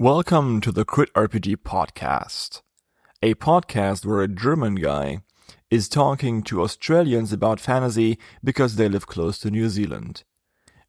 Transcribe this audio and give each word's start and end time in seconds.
Welcome 0.00 0.62
to 0.62 0.72
the 0.72 0.86
Crit 0.86 1.12
RPG 1.12 1.56
podcast, 1.56 2.62
a 3.20 3.34
podcast 3.34 4.06
where 4.06 4.22
a 4.22 4.28
German 4.28 4.76
guy 4.76 5.18
is 5.70 5.90
talking 5.90 6.42
to 6.44 6.62
Australians 6.62 7.34
about 7.34 7.60
fantasy 7.60 8.18
because 8.42 8.76
they 8.76 8.88
live 8.88 9.06
close 9.06 9.38
to 9.40 9.50
New 9.50 9.68
Zealand. 9.68 10.24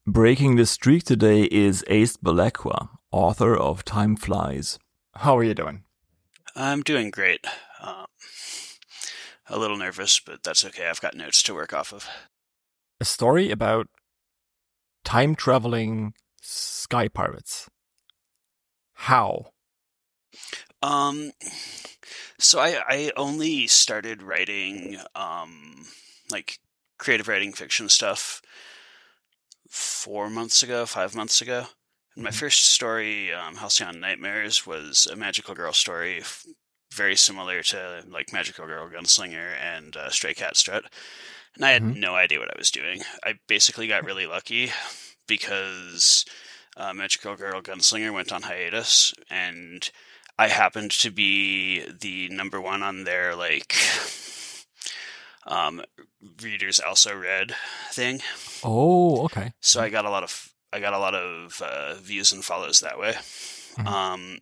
Breaking 0.08 0.56
the 0.56 0.66
streak 0.66 1.04
today 1.04 1.44
is 1.52 1.84
Aest 1.90 2.24
Belequa, 2.24 2.88
author 3.12 3.54
of 3.54 3.84
Time 3.84 4.16
Flies. 4.16 4.80
How 5.16 5.38
are 5.38 5.44
you 5.44 5.56
doing? 5.56 5.84
I'm 6.56 6.82
doing 6.82 7.12
great. 7.12 7.46
Um, 7.82 8.06
a 9.50 9.60
little 9.60 9.76
nervous, 9.76 10.22
but 10.22 10.42
that's 10.42 10.64
okay. 10.64 10.88
I've 10.88 11.02
got 11.02 11.18
notes 11.18 11.44
to 11.44 11.54
work 11.54 11.74
off 11.74 11.92
of. 11.92 12.08
A 13.02 13.04
story 13.04 13.52
about 13.52 13.88
time 15.04 15.36
traveling 15.36 16.14
sky 16.42 17.10
pirates. 17.10 17.70
How? 19.08 19.54
Um, 20.82 21.32
so 22.40 22.60
I 22.60 22.82
I 22.88 23.12
only 23.16 23.68
started 23.68 24.22
writing 24.24 25.00
um 25.16 25.86
like 26.32 26.60
creative 26.98 27.28
writing 27.28 27.54
fiction 27.54 27.90
stuff 27.90 28.42
four 29.70 30.30
months 30.30 30.64
ago, 30.64 30.86
five 30.86 31.16
months 31.16 31.42
ago. 31.42 31.68
And 32.16 32.24
my 32.24 32.30
Mhm. 32.30 32.34
first 32.34 32.66
story, 32.66 33.34
um, 33.34 33.56
Halcyon 33.58 34.00
Nightmares, 34.00 34.66
was 34.66 35.06
a 35.08 35.16
magical 35.16 35.56
girl 35.56 35.74
story, 35.74 36.20
f- 36.22 36.46
very 36.94 37.16
similar 37.16 37.64
to 37.64 38.04
like 38.08 38.34
Magical 38.34 38.66
Girl 38.66 38.90
Gunslinger 38.90 39.56
and 39.60 39.96
uh, 39.96 40.10
Stray 40.10 40.34
Cat 40.34 40.58
Strut. 40.58 40.84
And 41.56 41.66
I 41.66 41.72
had 41.72 41.84
Mhm. 41.84 41.96
no 41.96 42.16
idea 42.16 42.40
what 42.40 42.50
I 42.54 42.58
was 42.58 42.72
doing. 42.72 43.04
I 43.24 43.40
basically 43.48 43.88
got 43.88 44.06
really 44.06 44.26
lucky 44.28 44.72
because 45.28 46.26
uh, 46.78 46.94
Magical 46.94 47.36
Girl 47.36 47.62
Gunslinger 47.62 48.14
went 48.14 48.32
on 48.32 48.44
hiatus, 48.44 49.14
and 49.30 49.90
I 50.40 50.48
happened 50.48 50.92
to 50.92 51.12
be 51.12 51.84
the 51.92 52.30
number 52.30 52.60
one 52.62 52.82
on 52.84 53.04
their 53.04 53.36
like 53.36 53.76
um, 55.46 55.82
readers 56.42 56.80
also 56.80 57.16
read 57.16 57.54
thing. 57.92 58.22
Oh, 58.64 59.24
okay. 59.26 59.54
So 59.60 59.82
I 59.82 59.90
got 59.90 60.06
a 60.06 60.10
lot 60.10 60.24
of 60.24 60.50
I 60.74 60.80
got 60.80 60.94
a 60.94 61.00
lot 61.00 61.16
of 61.16 61.62
uh, 61.62 61.96
views 61.96 62.32
and 62.32 62.44
follows 62.46 62.80
that 62.80 62.98
way. 63.00 63.14
Mhm. 63.78 63.86
Um, 63.88 64.38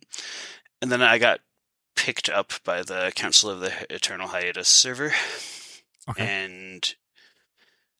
and 0.82 0.90
then 0.92 1.02
I 1.02 1.18
got 1.18 1.40
picked 1.96 2.28
up 2.28 2.52
by 2.64 2.82
the 2.82 3.12
Council 3.14 3.50
of 3.50 3.60
the 3.60 3.72
Eternal 3.92 4.28
Hiatus 4.28 4.68
server 4.68 5.12
Okay. 6.08 6.26
and 6.26 6.94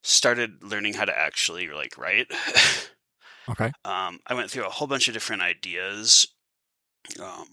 started 0.03 0.63
learning 0.63 0.95
how 0.95 1.05
to 1.05 1.17
actually 1.19 1.69
like 1.69 1.99
write. 1.99 2.29
Okay. 3.51 3.73
um, 3.85 4.21
I 4.27 4.35
went 4.35 4.51
through 4.51 4.67
a 4.67 4.71
whole 4.71 4.89
bunch 4.89 5.09
of 5.09 5.15
different 5.15 5.43
ideas 5.43 6.27
um, 7.21 7.47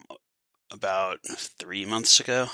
about 0.72 1.20
three 1.26 1.86
months 1.86 2.20
ago, 2.20 2.48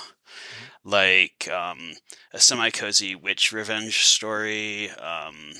like 0.84 1.48
um, 1.50 1.94
a 2.32 2.40
semi 2.40 2.70
cozy 2.70 3.14
witch 3.14 3.52
revenge 3.52 4.04
story, 4.04 4.90
um, 4.90 5.52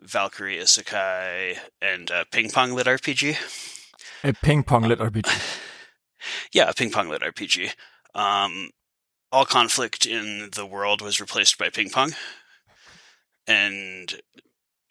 Valkyrie 0.00 0.58
Isekai, 0.58 1.58
and 1.80 2.10
a 2.10 2.24
ping 2.30 2.50
pong 2.50 2.72
lit 2.72 2.86
RPG. 2.86 3.36
A 4.22 4.32
ping 4.32 4.62
pong 4.62 4.82
lit 4.84 4.98
RPG. 4.98 5.60
Yeah, 6.54 6.70
a 6.70 6.72
ping 6.72 6.90
pong 6.90 7.10
lit 7.10 7.20
RPG. 7.20 7.74
Um, 8.14 8.70
all 9.30 9.44
conflict 9.44 10.06
in 10.06 10.48
the 10.54 10.64
world 10.64 11.02
was 11.02 11.20
replaced 11.20 11.58
by 11.58 11.68
ping 11.68 11.90
pong, 11.90 12.12
and 13.46 14.14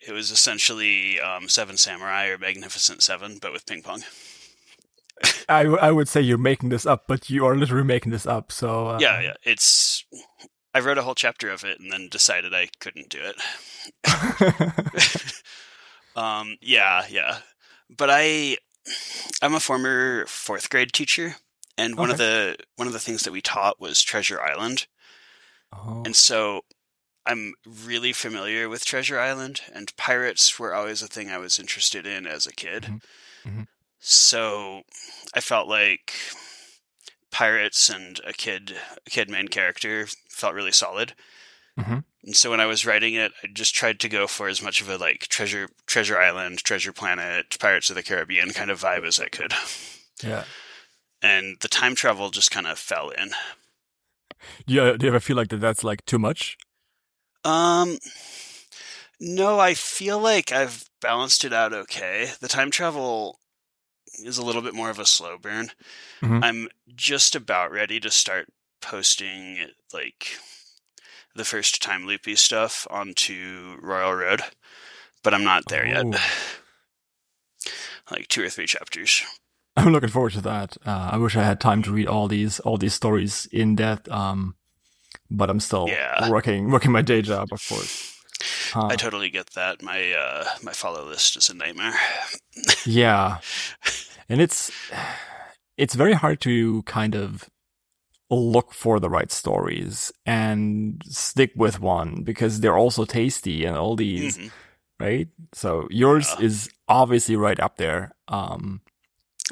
it 0.05 0.11
was 0.11 0.31
essentially 0.31 1.19
um, 1.19 1.47
Seven 1.47 1.77
Samurai 1.77 2.27
or 2.27 2.37
Magnificent 2.37 3.01
Seven, 3.01 3.37
but 3.41 3.51
with 3.53 3.65
ping 3.65 3.81
pong. 3.81 4.03
I, 5.47 5.61
I 5.65 5.91
would 5.91 6.07
say 6.07 6.21
you're 6.21 6.37
making 6.37 6.69
this 6.69 6.85
up, 6.85 7.03
but 7.07 7.29
you 7.29 7.45
are 7.45 7.55
literally 7.55 7.85
making 7.85 8.11
this 8.11 8.25
up. 8.25 8.51
So 8.51 8.87
uh, 8.87 8.97
yeah, 8.99 9.21
yeah, 9.21 9.33
it's. 9.43 10.05
I 10.73 10.79
wrote 10.79 10.97
a 10.97 11.03
whole 11.03 11.15
chapter 11.15 11.49
of 11.49 11.63
it 11.63 11.79
and 11.79 11.91
then 11.91 12.09
decided 12.09 12.53
I 12.53 12.69
couldn't 12.79 13.09
do 13.09 13.19
it. 13.21 13.35
um, 16.15 16.57
yeah, 16.61 17.05
yeah, 17.09 17.39
but 17.95 18.09
I, 18.11 18.57
I'm 19.41 19.53
a 19.53 19.59
former 19.59 20.25
fourth 20.25 20.69
grade 20.69 20.93
teacher, 20.93 21.35
and 21.77 21.95
one 21.97 22.09
of 22.09 22.17
the 22.17 22.57
one 22.75 22.87
of 22.87 22.93
the 22.93 22.99
things 22.99 23.23
that 23.23 23.31
we 23.31 23.41
taught 23.41 23.79
was 23.79 24.01
Treasure 24.01 24.41
Island. 24.41 24.87
oh. 25.73 26.01
And 26.05 26.15
so 26.15 26.61
I'm 27.25 27.53
really 27.65 28.13
familiar 28.13 28.67
with 28.67 28.85
Treasure 28.85 29.19
Island, 29.19 29.61
and 29.73 29.95
pirates 29.95 30.59
were 30.59 30.73
always 30.73 31.01
a 31.01 31.07
thing 31.07 31.29
I 31.29 31.37
was 31.37 31.59
interested 31.59 32.05
in 32.05 32.27
as 32.27 32.45
a 32.45 32.51
kid. 32.53 32.83
Mhm. 32.83 33.01
Mhm. 33.45 33.67
So 33.99 34.83
I 35.33 35.39
felt 35.39 35.67
like 35.67 36.13
pirates 37.31 37.89
and 37.89 38.19
a 38.25 38.33
kid, 38.33 38.75
a 39.05 39.09
kid 39.09 39.29
main 39.29 39.47
character 39.47 40.07
felt 40.29 40.53
really 40.53 40.71
solid. 40.73 41.13
Mhm. 41.79 42.03
And 42.23 42.35
so 42.35 42.51
when 42.51 42.59
I 42.59 42.65
was 42.67 42.85
writing 42.85 43.15
it, 43.15 43.31
I 43.43 43.47
just 43.47 43.73
tried 43.73 43.99
to 44.01 44.09
go 44.09 44.27
for 44.27 44.47
as 44.47 44.61
much 44.61 44.81
of 44.81 44.89
a 44.89 44.97
like 44.97 45.27
treasure, 45.27 45.69
Treasure 45.87 46.19
Island, 46.19 46.63
Treasure 46.63 46.93
Planet, 46.93 47.57
Pirates 47.59 47.89
of 47.89 47.95
the 47.95 48.03
Caribbean 48.03 48.51
kind 48.51 48.69
of 48.69 48.81
vibe 48.81 49.05
as 49.05 49.19
I 49.19 49.29
could. 49.29 49.53
yeah. 50.21 50.43
And 51.21 51.57
the 51.61 51.67
time 51.69 51.95
travel 51.95 52.29
just 52.29 52.51
kind 52.51 52.67
of 52.67 52.77
fell 52.77 53.09
in. 53.09 53.31
Do 54.67 54.73
you, 54.73 54.97
do 54.97 55.05
you 55.05 55.11
ever 55.11 55.19
feel 55.21 55.37
like 55.37 55.47
that 55.49 55.61
that's 55.61 55.83
like 55.83 56.05
too 56.05 56.19
much? 56.19 56.57
Um, 57.45 57.97
no, 59.19 59.59
I 59.59 59.73
feel 59.73 60.19
like 60.19 60.51
I've 60.51 60.85
balanced 61.01 61.43
it 61.45 61.53
out 61.53 61.73
okay. 61.73 62.31
The 62.39 62.47
time 62.47 62.71
travel 62.71 63.39
is 64.23 64.37
a 64.37 64.45
little 64.45 64.61
bit 64.61 64.73
more 64.75 64.89
of 64.89 64.99
a 64.99 65.05
slow 65.05 65.37
burn. 65.37 65.71
Mhm. 66.21 66.43
I'm 66.43 66.69
just 66.95 67.35
about 67.35 67.71
ready 67.71 67.99
to 67.99 68.11
start 68.11 68.47
posting 68.81 69.67
like 69.93 70.37
the 71.35 71.45
first 71.45 71.81
time 71.81 72.05
loopy 72.05 72.35
stuff 72.35 72.85
onto 72.89 73.77
Royal 73.81 74.13
Road, 74.13 74.41
but 75.23 75.33
I'm 75.33 75.43
not 75.43 75.63
there 75.67 75.83
Oh. 75.85 76.11
yet. 76.11 76.21
like 78.11 78.27
two 78.27 78.43
or 78.43 78.49
three 78.49 78.67
chapters. 78.67 79.23
I'm 79.75 79.91
looking 79.91 80.09
forward 80.09 80.33
to 80.33 80.41
that. 80.41 80.77
Uh, 80.85 81.09
I 81.13 81.17
wish 81.17 81.35
I 81.35 81.43
had 81.43 81.59
time 81.59 81.81
to 81.83 81.91
read 81.91 82.07
all 82.07 82.27
these 82.27 82.59
all 82.59 82.77
these 82.77 82.93
stories 82.93 83.47
in 83.51 83.75
depth. 83.75 84.07
Um, 84.09 84.55
but 85.29 85.49
I'm 85.49 85.59
still 85.59 85.87
Yeah. 85.87 86.29
working 86.29 86.71
working 86.71 86.91
my 86.91 87.01
day 87.01 87.21
job, 87.21 87.49
of 87.51 87.61
course. 87.67 88.09
Uh, 88.75 88.87
I 88.87 88.95
totally 88.95 89.29
get 89.29 89.51
that. 89.55 89.81
My 89.81 90.11
uh 90.13 90.45
my 90.63 90.73
follow 90.73 91.05
list 91.05 91.37
is 91.37 91.49
a 91.49 91.53
nightmare. 91.53 91.93
yeah, 92.85 93.37
and 94.29 94.41
it's 94.41 94.71
it's 95.77 95.95
very 95.95 96.13
hard 96.13 96.39
to 96.41 96.83
kind 96.83 97.15
of 97.15 97.49
look 98.29 98.73
for 98.73 98.99
the 98.99 99.09
right 99.09 99.31
stories 99.31 100.11
and 100.25 101.01
stick 101.05 101.51
with 101.55 101.79
one 101.79 102.23
because 102.23 102.59
they're 102.61 102.77
also 102.77 103.05
tasty 103.05 103.63
and 103.65 103.77
all 103.77 103.95
these 103.95 104.37
Mhm. 104.37 104.51
right. 104.99 105.27
So 105.53 105.87
yours 105.91 106.33
Yeah. 106.39 106.45
is 106.45 106.69
obviously 106.87 107.35
right 107.35 107.59
up 107.59 107.77
there. 107.77 108.13
Um, 108.27 108.81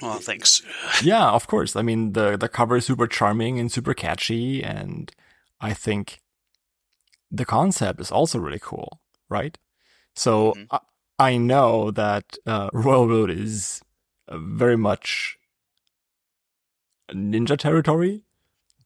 Well, 0.02 0.20
thanks. 0.20 0.62
yeah, 1.03 1.30
of 1.30 1.46
course. 1.48 1.76
I 1.76 1.82
mean, 1.84 2.14
the 2.14 2.38
the 2.38 2.50
cover 2.50 2.78
is 2.78 2.86
super 2.86 3.08
charming 3.08 3.59
and 3.59 3.72
super 3.72 3.94
catchy, 3.94 4.64
and 4.64 5.12
I 5.62 5.74
think 5.74 6.20
the 7.30 7.46
concept 7.46 8.02
is 8.02 8.12
also 8.12 8.40
really 8.40 8.60
cool, 8.60 9.00
right? 9.30 9.58
So 10.16 10.54
Mhm. 10.58 10.68
I, 10.72 10.80
I 11.20 11.38
know 11.38 11.92
that 11.92 12.38
uh, 12.46 12.70
Royal 12.74 13.08
Road 13.08 13.30
is 13.30 13.82
uh, 14.28 14.38
very 14.38 14.78
much 14.78 15.38
ninja 17.12 17.58
territory, 17.58 18.24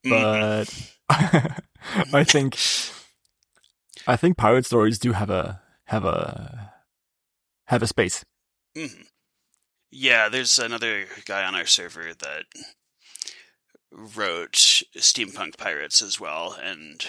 but 0.04 0.70
I 1.10 2.24
think 2.24 2.58
I 4.08 4.16
think 4.18 4.38
pirate 4.38 4.66
stories 4.66 5.00
do 5.00 5.14
have 5.14 5.30
a 5.30 5.62
have 5.86 6.06
a 6.06 6.74
have 7.68 7.82
a 7.84 7.88
space. 7.88 8.24
hmm 8.76 8.88
Yeah, 9.92 10.30
there's 10.30 10.60
another 10.60 11.06
guy 11.26 11.46
on 11.46 11.56
our 11.56 11.66
server 11.66 12.14
that 12.14 12.46
wrote 13.98 14.54
Steampunk 14.98 15.58
Pirates 15.58 16.02
as 16.02 16.20
well 16.20 16.54
and 16.54 17.06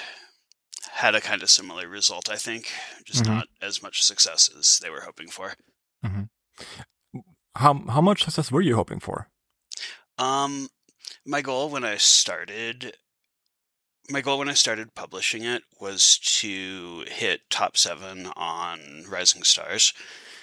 had 0.93 1.15
a 1.17 1.21
kind 1.21 1.43
of 1.43 1.51
similar 1.51 1.89
result, 1.89 2.31
I 2.31 2.37
think. 2.37 2.71
Just 3.05 3.25
Mhm. 3.25 3.27
not 3.35 3.49
as 3.61 3.83
much 3.83 4.03
success 4.05 4.49
as 4.49 4.79
they 4.79 4.89
were 4.91 5.01
hoping 5.03 5.29
for. 5.29 5.55
How 7.57 7.75
how 7.89 8.01
much 8.01 8.25
success 8.25 8.53
were 8.53 8.61
you 8.61 8.77
hoping 8.77 9.01
for? 9.01 9.29
Um 10.19 10.69
my 11.25 11.41
goal 11.43 11.69
when 11.71 11.85
I 11.85 11.97
started 11.97 12.97
my 14.09 14.21
goal 14.21 14.39
when 14.39 14.49
I 14.49 14.55
started 14.55 14.95
publishing 14.95 15.43
it 15.45 15.65
was 15.81 16.19
to 16.41 17.05
hit 17.09 17.49
top 17.51 17.77
7 17.77 18.27
on 18.37 19.05
Rising 19.09 19.43
Stars. 19.43 19.93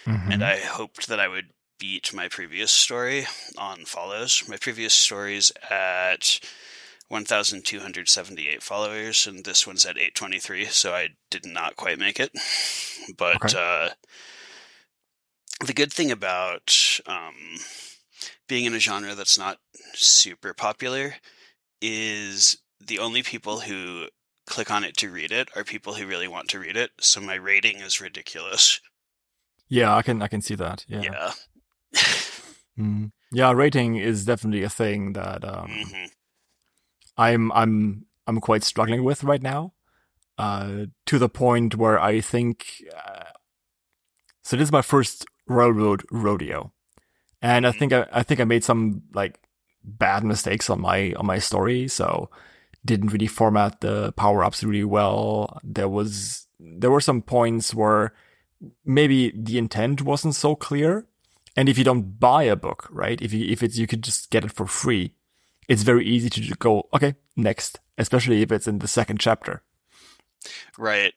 and 0.06 0.44
I 0.44 0.60
hoped 0.60 1.08
that 1.08 1.20
I 1.22 1.30
would 1.30 1.52
beat 1.80 2.14
my 2.14 2.28
previous 2.28 2.72
story 2.72 3.26
on 3.58 3.86
follows. 3.86 4.44
My 4.48 4.58
previous 4.58 4.94
story's 4.94 5.52
at 5.70 6.40
1,278 7.10 8.64
followers, 8.64 9.28
and 9.28 9.44
this 9.46 9.68
one's 9.68 9.86
at 9.86 9.98
823, 9.98 10.66
so 10.66 10.94
I 10.94 11.10
did 11.30 11.46
not 11.46 11.76
quite 11.76 12.00
make 12.00 12.20
it. 12.20 12.32
But 13.18 13.44
Okay. 13.44 13.58
uh, 13.58 13.90
the 15.66 15.74
good 15.74 15.92
thing 15.94 16.12
about 16.12 17.00
um, 17.06 17.36
being 18.48 18.66
in 18.66 18.74
a 18.74 18.80
genre 18.80 19.16
that's 19.16 19.38
not 19.38 19.58
super 19.94 20.54
popular 20.54 21.16
is 21.82 22.58
the 22.80 23.00
only 23.00 23.24
people 23.24 23.62
who 23.62 24.08
click 24.48 24.72
on 24.72 24.84
it 24.84 24.98
to 24.98 25.10
read 25.10 25.32
it 25.32 25.50
are 25.56 25.64
people 25.64 25.94
who 25.94 26.06
really 26.08 26.28
want 26.28 26.50
to 26.50 26.60
read 26.60 26.76
it. 26.78 26.92
So 27.00 27.22
my 27.22 27.36
rating 27.36 27.78
is 27.78 28.02
ridiculous. 28.02 28.80
Yeah, 29.70 29.96
I 29.96 30.02
can 30.02 30.22
I 30.22 30.28
can 30.28 30.42
see 30.42 30.56
that. 30.56 30.86
Yeah. 30.88 31.02
Yeah. 31.02 31.32
Mm. 32.80 33.12
Yeah, 33.32 33.52
rating 33.52 33.96
is 33.98 34.26
definitely 34.26 34.64
a 34.64 34.70
thing 34.70 35.14
that 35.14 35.44
um, 35.46 35.70
hmm 35.70 36.06
I'm 37.18 37.52
I'm 37.52 38.06
I'm 38.26 38.40
quite 38.40 38.64
struggling 38.64 39.04
with 39.04 39.24
right 39.24 39.42
now. 39.42 39.74
Uh, 40.38 40.86
to 41.06 41.20
the 41.20 41.30
point 41.30 41.76
where 41.76 42.00
I 42.00 42.20
think 42.22 42.84
uh, 42.96 43.26
so. 44.42 44.58
This 44.58 44.68
is 44.68 44.72
my 44.72 44.82
first 44.82 45.26
railroad 45.48 46.04
rodeo, 46.12 46.72
and 47.42 47.68
I 47.68 47.72
Mhm. 47.72 47.78
think 47.80 47.94
I, 47.94 48.08
I 48.12 48.24
think 48.24 48.40
I 48.40 48.46
made 48.46 48.64
some 48.64 49.04
like 49.14 49.40
bad 49.84 50.24
mistakes 50.24 50.70
on 50.70 50.82
my 50.82 51.14
on 51.14 51.26
my 51.28 51.38
story. 51.40 51.88
So 51.88 52.30
didn't 52.84 53.14
really 53.14 53.28
format 53.28 53.82
the 53.82 54.12
power 54.14 54.44
ups 54.44 54.64
really 54.64 54.84
well. 54.84 55.60
There 55.64 55.90
was 55.90 56.48
there 56.60 56.90
were 56.92 57.02
some 57.02 57.22
points 57.22 57.74
where 57.76 58.14
maybe 58.86 59.32
the 59.36 59.58
intent 59.60 60.02
wasn't 60.02 60.36
so 60.36 60.56
clear. 60.56 61.06
And 61.56 61.70
if 61.70 61.78
you 61.78 61.84
don't 61.84 62.20
buy 62.20 62.44
a 62.44 62.56
book, 62.56 62.88
right? 62.92 63.22
If 63.22 63.34
you 63.34 63.46
if 63.52 63.62
it's 63.62 63.78
you 63.78 63.88
could 63.88 64.04
just 64.04 64.30
get 64.30 64.44
it 64.44 64.52
for 64.52 64.66
free, 64.66 65.14
it's 65.68 65.84
very 65.84 66.06
easy 66.06 66.30
to 66.30 66.42
just 66.42 66.60
go 66.60 66.90
okay 66.94 67.16
next, 67.36 67.80
especially 67.98 68.42
if 68.42 68.52
it's 68.52 68.68
in 68.68 68.80
the 68.80 68.88
second 68.88 69.20
chapter. 69.20 69.64
Right. 70.78 71.14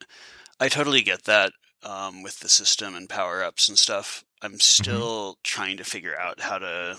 I 0.60 0.68
totally 0.68 1.02
get 1.02 1.24
that 1.24 1.52
um, 1.82 2.22
with 2.22 2.40
the 2.40 2.48
system 2.48 2.94
and 2.94 3.08
power 3.08 3.42
ups 3.42 3.68
and 3.68 3.78
stuff. 3.78 4.24
I'm 4.42 4.60
still 4.60 5.38
trying 5.42 5.78
to 5.78 5.84
figure 5.84 6.16
out 6.18 6.40
how 6.40 6.58
to 6.58 6.98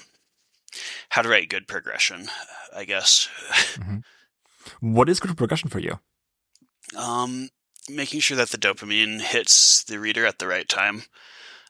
how 1.10 1.22
to 1.22 1.30
write 1.30 1.50
good 1.50 1.68
progression. 1.68 2.30
I 2.76 2.86
guess. 2.86 3.30
What 4.80 5.10
is 5.10 5.20
good 5.20 5.36
progression 5.38 5.70
for 5.70 5.80
you? 5.80 6.00
Um, 6.96 7.50
making 7.90 8.20
sure 8.20 8.38
that 8.38 8.50
the 8.50 8.58
dopamine 8.58 9.22
hits 9.22 9.84
the 9.84 10.00
reader 10.00 10.26
at 10.26 10.40
the 10.40 10.48
right 10.48 10.68
time. 10.68 11.04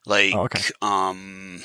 Like, 0.06 0.34
Oh, 0.34 0.42
okay. 0.42 0.62
um, 0.82 1.62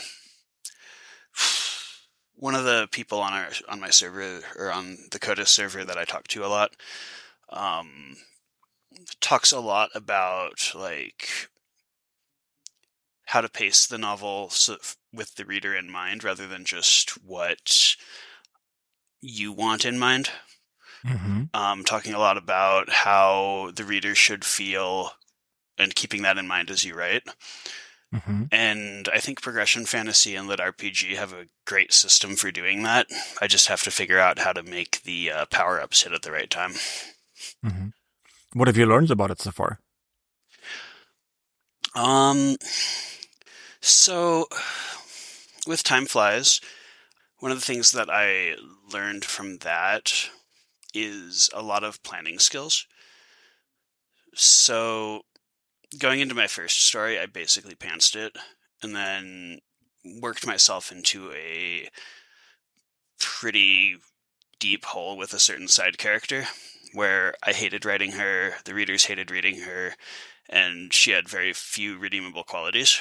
one 2.35 2.56
of 2.56 2.63
the 2.65 2.88
people 2.91 3.19
on 3.19 3.33
our 3.33 3.50
on 3.69 3.80
my 3.80 3.89
server 3.89 4.41
or 4.57 4.71
on 4.71 4.97
the 5.12 5.19
Coda 5.19 5.45
server 5.45 5.83
that 5.85 5.97
I 5.97 6.06
talk 6.06 6.27
to 6.30 6.45
a 6.45 6.47
lot, 6.47 6.75
um, 7.50 8.18
talks 9.21 9.51
a 9.51 9.59
lot 9.59 9.89
about 9.95 10.71
like 10.75 11.50
how 13.25 13.41
to 13.41 13.50
pace 13.50 13.85
the 13.88 13.97
novel 13.97 14.50
so, 14.50 14.77
with 15.13 15.35
the 15.35 15.45
reader 15.45 15.75
in 15.75 15.89
mind 15.89 16.24
rather 16.24 16.47
than 16.47 16.65
just 16.65 17.12
what 17.24 17.95
you 19.21 19.51
want 19.51 19.85
in 19.85 19.97
mind 19.97 20.30
Mm-hmm. 21.06 21.44
um, 21.53 21.83
talking 21.83 22.13
a 22.13 22.19
lot 22.19 22.38
about 22.38 22.89
how 22.89 23.71
the 23.75 23.83
reader 23.83 24.15
should 24.15 24.44
feel 24.45 25.12
and 25.77 25.95
keeping 25.95 26.21
that 26.24 26.38
in 26.38 26.47
mind 26.47 26.69
as 26.69 26.83
you 26.85 26.95
write. 26.95 27.24
Mm-hmm. 28.13 28.44
And 28.51 29.10
I 29.12 29.19
think 29.19 29.42
progression 29.42 29.86
fantasy 29.86 30.36
and 30.36 30.48
lit 30.48 30.60
RPG 30.60 31.15
have 31.15 31.33
a 31.33 31.48
great 31.65 31.92
system 31.92 32.36
for 32.36 32.51
doing 32.51 32.83
that. 32.83 33.07
I 33.42 33.48
just 33.48 33.68
have 33.68 33.81
to 33.83 33.92
figure 33.92 34.19
out 34.19 34.39
how 34.39 34.54
to 34.54 34.62
make 34.62 35.01
the 35.01 35.31
uh, 35.31 35.45
power 35.48 35.81
ups 35.81 36.04
hit 36.04 36.13
at 36.13 36.21
the 36.21 36.31
right 36.31 36.50
time. 36.50 36.74
Mm-hmm. 37.65 37.88
What 38.54 38.68
have 38.68 38.77
you 38.77 38.86
learned 38.86 39.10
about 39.10 39.31
it 39.31 39.42
so 39.42 39.51
far? 39.51 39.80
Um, 41.95 42.57
so 43.81 44.48
with 45.66 45.83
Time 45.83 46.06
Flies, 46.06 46.62
one 47.39 47.51
of 47.51 47.59
the 47.59 47.66
things 47.66 47.92
that 47.94 48.09
I 48.12 48.56
learned 48.92 49.25
from 49.25 49.57
that 49.59 50.30
is 50.94 51.50
a 51.54 51.63
lot 51.63 51.83
of 51.83 52.01
planning 52.04 52.38
skills. 52.38 52.86
So 54.36 55.24
going 56.00 56.19
into 56.19 56.36
my 56.36 56.48
first 56.48 56.81
story, 56.81 57.19
I 57.19 57.25
basically 57.25 57.75
pantsed 57.75 58.16
it 58.16 58.36
and 58.81 58.95
then 58.95 59.60
worked 60.22 60.45
myself 60.45 60.92
into 60.92 61.31
a 61.31 61.90
pretty 63.19 63.95
deep 64.60 64.86
hole 64.86 65.18
with 65.18 65.34
a 65.34 65.40
certain 65.40 65.68
side 65.68 65.98
character 65.98 66.45
where 66.94 67.34
I 67.44 67.54
hated 67.54 67.86
writing 67.86 68.13
her, 68.13 68.56
the 68.66 68.74
readers 68.74 69.06
hated 69.06 69.31
reading 69.31 69.62
her, 69.62 69.95
and 70.50 70.94
she 70.94 71.12
had 71.12 71.28
very 71.28 71.54
few 71.54 71.98
redeemable 71.98 72.44
qualities. 72.44 73.00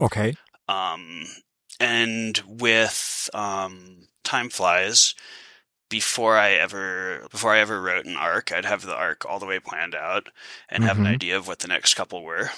Okay. 0.00 0.34
Um, 0.68 1.26
and 1.78 2.42
with 2.46 3.28
um, 3.34 4.08
Time 4.22 4.48
Flies, 4.48 5.14
before 5.88 6.36
I 6.36 6.52
ever 6.52 7.26
before 7.30 7.52
I 7.52 7.58
ever 7.60 7.80
wrote 7.80 8.06
an 8.06 8.16
arc, 8.16 8.52
I'd 8.52 8.64
have 8.64 8.82
the 8.82 8.94
arc 8.96 9.24
all 9.26 9.38
the 9.38 9.46
way 9.46 9.60
planned 9.60 9.94
out 9.94 10.28
and 10.68 10.84
have 10.84 10.98
an 10.98 11.04
Mhm. 11.04 11.14
idea 11.14 11.36
of 11.36 11.46
what 11.46 11.60
the 11.60 11.68
next 11.68 11.94
couple 11.94 12.22
were. 12.24 12.50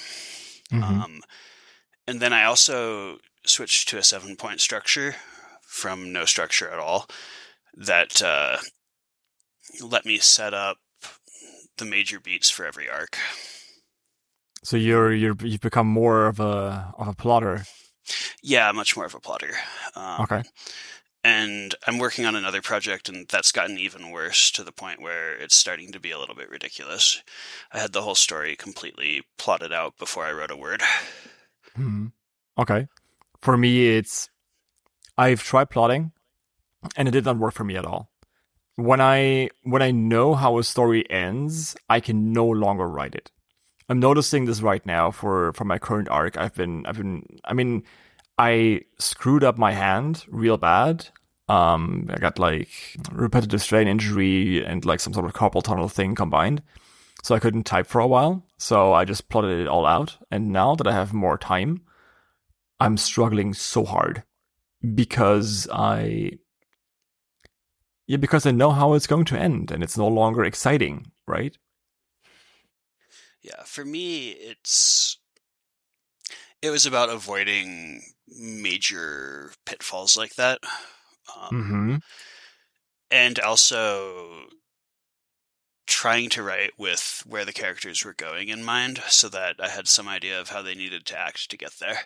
Mhm. 0.70 0.82
Um, 0.82 1.23
and 2.06 2.20
then 2.20 2.32
I 2.32 2.44
also 2.44 3.19
switched 3.44 3.88
to 3.88 3.99
a 3.99 4.02
seven 4.05 4.37
point 4.37 4.61
structure 4.61 5.17
from 5.67 6.12
no 6.12 6.25
structure 6.25 6.70
at 6.70 6.78
all 6.78 7.08
that 7.75 8.23
uh, 8.23 8.58
let 9.81 10.05
me 10.06 10.19
set 10.19 10.55
up 10.55 10.78
the 11.76 11.84
major 11.84 12.19
beats 12.20 12.49
for 12.49 12.64
every 12.64 12.88
arc. 12.88 13.19
so 14.62 14.76
you're 14.76 15.12
you're 15.12 15.37
you've 15.40 15.61
become 15.61 15.87
more 15.87 16.26
of 16.26 16.40
a 16.40 16.93
of 16.99 17.08
a 17.08 17.14
plotter. 17.14 17.64
Yeah, 18.43 18.70
much 18.73 18.96
more 18.96 19.05
of 19.06 19.14
a 19.14 19.20
plotter. 19.20 19.52
Um, 19.94 20.20
Okay. 20.23 20.43
And 21.26 21.75
I'm 21.84 21.99
working 21.99 22.25
on 22.25 22.37
another 22.37 22.62
project, 22.62 23.08
and 23.08 23.26
that's 23.26 23.50
gotten 23.50 23.78
even 23.78 24.12
worse 24.12 24.49
to 24.52 24.62
the 24.62 24.70
point 24.70 25.02
where 25.02 25.34
it's 25.34 25.56
starting 25.56 25.90
to 25.90 25.99
be 25.99 26.12
a 26.12 26.20
little 26.20 26.37
bit 26.37 26.49
ridiculous. 26.49 27.20
I 27.73 27.81
had 27.81 27.93
the 27.93 28.02
whole 28.02 28.14
story 28.14 28.55
completely 28.55 29.25
plotted 29.37 29.73
out 29.73 29.99
before 29.99 30.25
I 30.25 30.31
wrote 30.31 30.52
a 30.52 30.56
word. 30.56 30.84
Mhm. 31.76 32.12
Okay. 32.56 32.87
For 33.40 33.56
me, 33.56 33.88
it's 33.88 34.31
I've 35.19 35.43
tried 35.43 35.69
plotting, 35.69 36.12
and 36.96 37.08
it 37.08 37.11
did 37.11 37.25
not 37.25 37.38
work 37.38 37.55
for 37.55 37.64
me 37.64 37.76
at 37.76 37.84
all. 37.84 38.08
When 38.76 39.00
I 39.00 39.50
when 39.64 39.82
I 39.82 39.90
know 39.90 40.34
how 40.34 40.58
a 40.58 40.62
story 40.62 41.11
ends, 41.11 41.76
I 41.90 41.99
can 41.99 42.32
no 42.32 42.46
longer 42.46 42.87
write 42.87 43.17
it. 43.17 43.32
I'm 43.88 43.99
noticing 43.99 44.44
this 44.44 44.62
right 44.62 44.87
now 44.87 45.11
for 45.11 45.52
for 45.55 45.64
my 45.64 45.78
current 45.81 46.08
arc. 46.08 46.37
I've 46.37 46.55
been 46.55 46.87
I've 46.87 46.99
been 46.99 47.40
I 47.44 47.52
mean 47.52 47.82
I 48.38 48.83
screwed 48.99 49.44
up 49.44 49.59
my 49.59 49.73
hand 49.73 50.25
real 50.29 50.56
bad. 50.56 51.09
Um, 51.49 52.09
I 52.12 52.19
got 52.19 52.38
like 52.38 52.69
repetitive 53.12 53.62
strain 53.62 53.88
injury 53.88 54.64
and 54.64 54.85
like 54.85 55.00
some 55.00 55.14
sort 55.14 55.26
of 55.26 55.33
carpal 55.33 55.62
tunnel 55.62 55.88
thing 55.88 56.14
combined. 56.14 56.62
So 57.23 57.35
I 57.35 57.38
couldn't 57.38 57.64
type 57.64 57.87
for 57.87 58.00
a 58.00 58.07
while. 58.07 58.45
So 58.59 58.93
I 58.93 59.05
just 59.05 59.28
plotted 59.28 59.59
it 59.61 59.69
all 59.69 59.87
out. 59.87 60.19
And 60.31 60.52
now 60.52 60.75
that 60.75 60.87
I 60.87 60.93
have 60.93 61.12
more 61.12 61.38
time, 61.38 61.83
I'm 62.78 62.97
struggling 62.97 63.55
so 63.55 63.85
hard 63.85 64.23
because 64.95 65.66
I 65.73 66.38
yeah, 68.07 68.19
because 68.19 68.47
I 68.47 68.52
know 68.52 68.71
how 68.71 68.95
it's 68.95 69.07
going 69.07 69.25
to 69.26 69.38
end 69.38 69.71
and 69.71 69.83
it's 69.83 69.99
no 69.99 70.07
longer 70.07 70.45
exciting, 70.45 71.11
right? 71.26 71.57
Yeah, 73.43 73.62
for 73.64 73.85
me, 73.85 74.31
it's 74.31 75.19
it 76.62 76.71
was 76.71 76.87
about 76.87 77.09
avoiding 77.09 78.02
major 78.28 79.52
pitfalls 79.64 80.16
like 80.16 80.35
that, 80.37 80.59
um, 81.37 81.50
Mm-hmm. 81.52 81.97
and 83.11 83.38
also 83.38 84.47
trying 85.87 86.28
to 86.30 86.42
write 86.42 86.73
with 86.78 87.23
where 87.26 87.45
the 87.45 87.52
characters 87.52 88.04
were 88.04 88.14
going 88.14 88.49
in 88.49 88.64
mind, 88.64 89.00
so 89.09 89.28
that 89.28 89.56
I 89.61 89.68
had 89.68 89.87
some 89.88 90.09
idea 90.09 90.40
of 90.40 90.49
how 90.49 90.62
they 90.62 90.75
needed 90.75 91.06
to 91.06 91.18
act 91.18 91.49
to 91.50 91.56
get 91.56 91.75
there. 91.78 92.00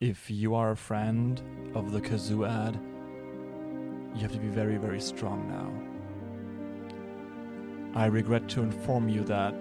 If 0.00 0.30
you 0.30 0.54
are 0.54 0.72
a 0.72 0.76
friend 0.76 1.40
of 1.74 1.92
the 1.92 2.00
kazoo 2.00 2.46
ad, 2.48 2.78
you 4.14 4.22
have 4.22 4.32
to 4.32 4.38
be 4.38 4.48
very, 4.48 4.76
very 4.76 5.00
strong 5.00 5.48
now. 5.48 5.70
I 7.98 8.06
regret 8.06 8.48
to 8.50 8.62
inform 8.62 9.08
you 9.08 9.24
that 9.24 9.54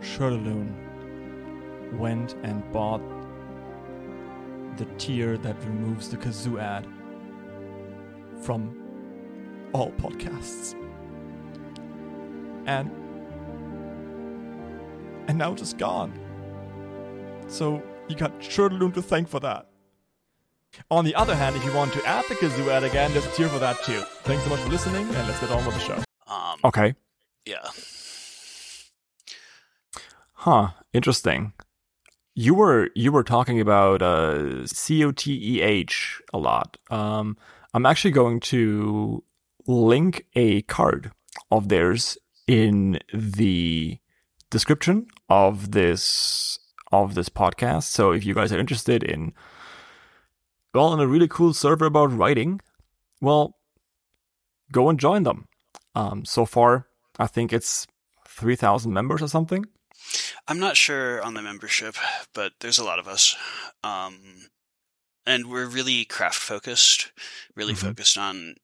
Shirlaloon 0.00 0.74
went 1.98 2.34
and 2.42 2.62
bought 2.72 3.02
the 4.80 4.86
tier 4.96 5.36
that 5.36 5.56
removes 5.64 6.08
the 6.08 6.16
kazoo 6.16 6.58
ad 6.58 6.86
from 8.42 8.74
all 9.74 9.92
podcasts. 9.92 10.74
And 12.66 12.90
and 15.28 15.36
now 15.36 15.54
just 15.54 15.76
gone. 15.76 16.18
So 17.46 17.82
you 18.08 18.16
got 18.16 18.40
Shirlaloon 18.40 18.94
to 18.94 19.02
thank 19.02 19.28
for 19.28 19.38
that. 19.40 19.66
On 20.90 21.04
the 21.04 21.14
other 21.14 21.36
hand, 21.36 21.56
if 21.56 21.64
you 21.64 21.72
want 21.74 21.92
to 21.92 22.04
add 22.06 22.24
the 22.28 22.36
kazoo 22.36 22.68
ad 22.68 22.82
again, 22.84 23.12
there's 23.12 23.26
a 23.26 23.30
tier 23.32 23.48
for 23.48 23.58
that 23.58 23.82
too. 23.82 24.00
Thanks 24.22 24.44
so 24.44 24.50
much 24.50 24.60
for 24.60 24.70
listening, 24.70 25.04
and 25.06 25.28
let's 25.28 25.40
get 25.40 25.50
on 25.50 25.64
with 25.66 25.74
the 25.74 25.80
show. 25.80 26.02
Um, 26.26 26.58
Okay. 26.64 26.94
Yeah, 27.44 27.68
Huh. 30.32 30.68
Interesting. 30.94 31.52
You 32.34 32.54
were 32.54 32.90
you 32.94 33.12
were 33.12 33.24
talking 33.24 33.60
about 33.60 34.02
uh, 34.02 34.66
COTEH 34.66 36.20
a 36.32 36.38
lot. 36.38 36.76
Um, 36.90 37.36
I'm 37.74 37.86
actually 37.86 38.12
going 38.12 38.40
to 38.40 39.22
link 39.66 40.26
a 40.34 40.62
card 40.62 41.12
of 41.50 41.68
theirs 41.68 42.18
in 42.46 42.98
the 43.12 43.98
description 44.50 45.06
of 45.28 45.72
this 45.72 46.58
of 46.92 47.14
this 47.14 47.28
podcast. 47.28 47.84
So 47.84 48.12
if 48.12 48.24
you 48.24 48.34
guys 48.34 48.52
are 48.52 48.58
interested 48.58 49.02
in 49.02 49.32
well, 50.74 50.92
in 50.92 51.00
a 51.00 51.06
really 51.06 51.28
cool 51.28 51.52
server 51.52 51.86
about 51.86 52.16
writing, 52.16 52.60
well, 53.20 53.58
go 54.70 54.88
and 54.88 55.00
join 55.00 55.24
them. 55.24 55.48
Um, 55.96 56.24
so 56.24 56.46
far, 56.46 56.86
I 57.18 57.26
think 57.26 57.52
it's 57.52 57.86
three 58.26 58.56
thousand 58.56 58.92
members 58.92 59.22
or 59.22 59.28
something. 59.28 59.66
I'm 60.50 60.58
not 60.58 60.76
sure 60.76 61.22
on 61.22 61.34
the 61.34 61.42
membership, 61.42 61.94
but 62.34 62.54
there's 62.58 62.78
a 62.78 62.84
lot 62.84 62.98
of 62.98 63.06
us. 63.06 63.36
Um, 63.84 64.48
and 65.24 65.48
we're 65.48 65.68
really 65.68 66.04
craft 66.04 66.40
focused, 66.40 67.12
really 67.54 67.72
mm-hmm. 67.72 67.86
focused 67.86 68.18
on 68.18 68.56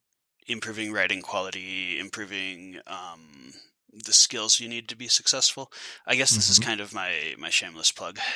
improving 0.48 0.92
writing 0.92 1.22
quality, 1.22 2.00
improving 2.00 2.80
um, 2.88 3.52
the 3.92 4.12
skills 4.12 4.58
you 4.58 4.68
need 4.68 4.88
to 4.88 4.96
be 4.96 5.06
successful. 5.06 5.70
I 6.08 6.16
guess 6.16 6.30
this 6.30 6.46
mm-hmm. 6.46 6.60
is 6.60 6.66
kind 6.66 6.80
of 6.80 6.92
my 6.92 7.36
my 7.38 7.50
shameless 7.50 7.92
plug. 7.92 8.18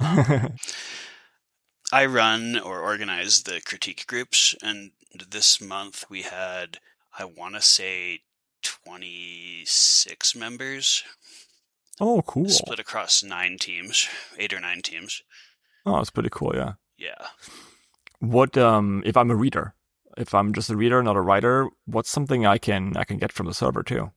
Um, 0.00 0.56
I 1.92 2.06
run 2.06 2.58
or 2.58 2.80
organize 2.80 3.44
the 3.44 3.60
critique 3.60 4.06
groups, 4.08 4.56
and 4.60 4.90
this 5.30 5.60
month 5.60 6.06
we 6.10 6.22
had, 6.22 6.78
I 7.16 7.26
want 7.26 7.54
to 7.54 7.60
say, 7.60 8.22
26 8.62 10.34
members. 10.34 11.04
Oh, 12.04 12.20
cool. 12.22 12.48
Split 12.48 12.80
across 12.80 13.22
nine 13.22 13.58
teams, 13.58 14.08
eight 14.36 14.52
or 14.52 14.58
nine 14.58 14.82
teams. 14.82 15.22
Oh, 15.86 15.98
that's 15.98 16.10
pretty 16.10 16.30
cool, 16.32 16.52
yeah. 16.52 16.72
Yeah. 16.98 17.28
What 18.18 18.58
um 18.58 19.02
if 19.06 19.16
I'm 19.16 19.30
a 19.30 19.36
reader? 19.36 19.74
If 20.18 20.34
I'm 20.34 20.52
just 20.52 20.68
a 20.68 20.76
reader, 20.76 21.00
not 21.02 21.16
a 21.16 21.20
writer, 21.20 21.68
what's 21.86 22.10
something 22.10 22.44
I 22.44 22.58
can 22.58 22.96
I 22.96 23.04
can 23.04 23.18
get 23.18 23.32
from 23.32 23.46
the 23.46 23.54
server 23.54 23.84
too? 23.84 24.10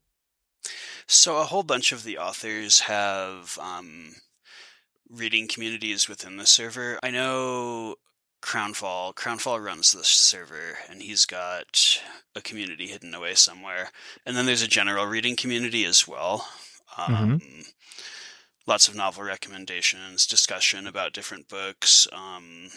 So 1.05 1.37
a 1.37 1.43
whole 1.43 1.61
bunch 1.61 1.91
of 1.91 2.03
the 2.03 2.17
authors 2.17 2.81
have 2.81 3.59
um, 3.61 4.15
reading 5.07 5.47
communities 5.47 6.09
within 6.09 6.37
the 6.37 6.47
server. 6.47 6.99
I 7.03 7.11
know 7.11 7.97
Crownfall. 8.41 9.13
Crownfall 9.13 9.63
runs 9.63 9.91
the 9.91 10.03
server, 10.03 10.79
and 10.89 11.03
he's 11.03 11.25
got 11.25 12.01
a 12.35 12.41
community 12.41 12.87
hidden 12.87 13.13
away 13.13 13.35
somewhere. 13.35 13.91
And 14.25 14.35
then 14.35 14.47
there's 14.47 14.63
a 14.63 14.67
general 14.67 15.05
reading 15.05 15.35
community 15.35 15.85
as 15.85 16.07
well. 16.07 16.47
Um, 16.97 17.39
mm-hmm. 17.39 17.61
Lots 18.67 18.87
of 18.87 18.95
novel 18.95 19.23
recommendations, 19.23 20.25
discussion 20.25 20.87
about 20.87 21.13
different 21.13 21.47
books. 21.47 22.07
Um, 22.11 22.69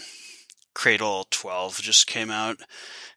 Cradle 0.74 1.26
12 1.30 1.80
just 1.80 2.06
came 2.06 2.30
out, 2.30 2.58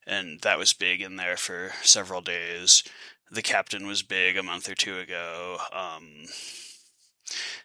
and 0.08 0.40
that 0.42 0.58
was 0.58 0.74
big 0.74 1.02
in 1.02 1.18
there 1.18 1.38
for 1.38 1.74
several 1.84 2.22
days. 2.22 2.84
The 3.30 3.42
Captain 3.42 3.88
was 3.88 4.04
big 4.04 4.38
a 4.38 4.44
month 4.44 4.70
or 4.70 4.76
two 4.76 4.98
ago. 4.98 5.58
Um, 5.74 6.26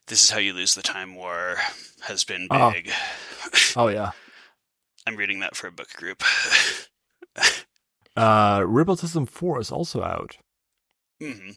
this 0.09 0.23
is 0.23 0.31
how 0.31 0.39
you 0.39 0.53
lose 0.53 0.75
the 0.75 0.83
time 0.83 1.15
war 1.15 1.57
has 2.03 2.25
been 2.25 2.47
oh. 2.51 2.73
big. 2.73 2.91
Oh, 2.95 3.51
oh 3.85 3.89
yeah. 3.89 4.11
I'm 5.07 5.17
reading 5.17 5.41
that 5.41 5.57
for 5.57 5.69
a 5.69 5.73
book 5.73 5.93
group. 5.95 6.23
uh, 8.17 8.65
Ripple 8.67 8.97
System 8.97 9.25
4 9.25 9.61
is 9.61 9.71
also 9.71 10.03
out. 10.03 10.37
Mm-hmm. 11.23 11.51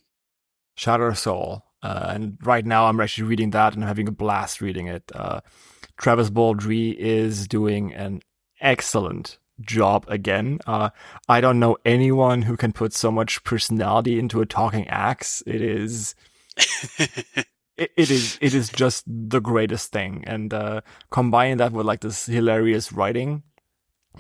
Shattered 0.76 1.18
Soul. 1.18 1.66
Uh, 1.82 2.12
and 2.14 2.38
right 2.44 2.66
now 2.66 2.88
I'm 2.88 3.00
actually 3.00 3.28
reading 3.28 3.52
that 3.52 3.74
and 3.74 3.84
I'm 3.84 3.88
having 3.88 4.08
a 4.08 4.12
blast 4.12 4.62
reading 4.62 4.88
it. 4.88 5.12
Uh, 5.14 5.42
Travis 5.98 6.30
Baldree 6.30 6.96
is 6.96 7.48
doing 7.48 7.94
an 7.94 8.22
excellent 8.62 9.38
job 9.62 10.06
again. 10.08 10.60
Uh, 10.66 10.90
I 11.28 11.42
don't 11.42 11.60
know 11.60 11.78
anyone 11.86 12.44
who 12.44 12.58
can 12.58 12.72
put 12.72 12.94
so 12.94 13.12
much 13.12 13.44
personality 13.44 14.20
into 14.20 14.42
a 14.42 14.46
talking 14.46 14.88
axe. 14.88 15.44
It 15.46 15.62
is. 15.62 16.16
it, 17.80 17.92
it 17.96 18.12
is 18.12 18.38
it 18.42 18.54
is 18.54 18.70
just 18.70 19.04
the 19.08 19.40
greatest 19.40 19.92
thing 19.92 20.24
and 20.28 20.54
uh 20.54 20.82
combining 21.10 21.58
that 21.58 21.72
with 21.72 21.86
like 21.86 22.02
this 22.02 22.26
hilarious 22.26 22.92
writing 22.92 23.42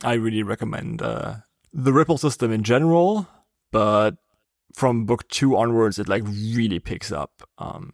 i 0.04 0.14
really 0.14 0.44
recommend 0.44 1.02
uh 1.02 1.36
the 1.74 1.92
ripple 1.92 2.18
system 2.18 2.52
in 2.52 2.64
general 2.64 3.28
but 3.72 4.16
from 4.74 5.06
book 5.06 5.28
two 5.30 5.58
onwards 5.58 6.00
it 6.00 6.08
like 6.08 6.24
really 6.26 6.80
picks 6.80 7.12
up 7.12 7.44
um 7.58 7.92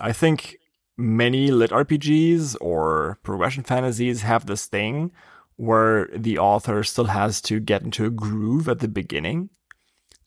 i 0.00 0.12
think 0.12 0.56
many 0.96 1.50
lit 1.50 1.70
rpgs 1.70 2.56
or 2.60 3.18
progression 3.22 3.62
fantasies 3.62 4.22
have 4.22 4.46
this 4.46 4.66
thing 4.66 5.10
where 5.56 6.08
the 6.14 6.38
author 6.38 6.82
still 6.82 7.06
has 7.06 7.40
to 7.40 7.60
get 7.60 7.82
into 7.82 8.04
a 8.04 8.10
groove 8.10 8.68
at 8.68 8.80
the 8.80 8.88
beginning 8.88 9.48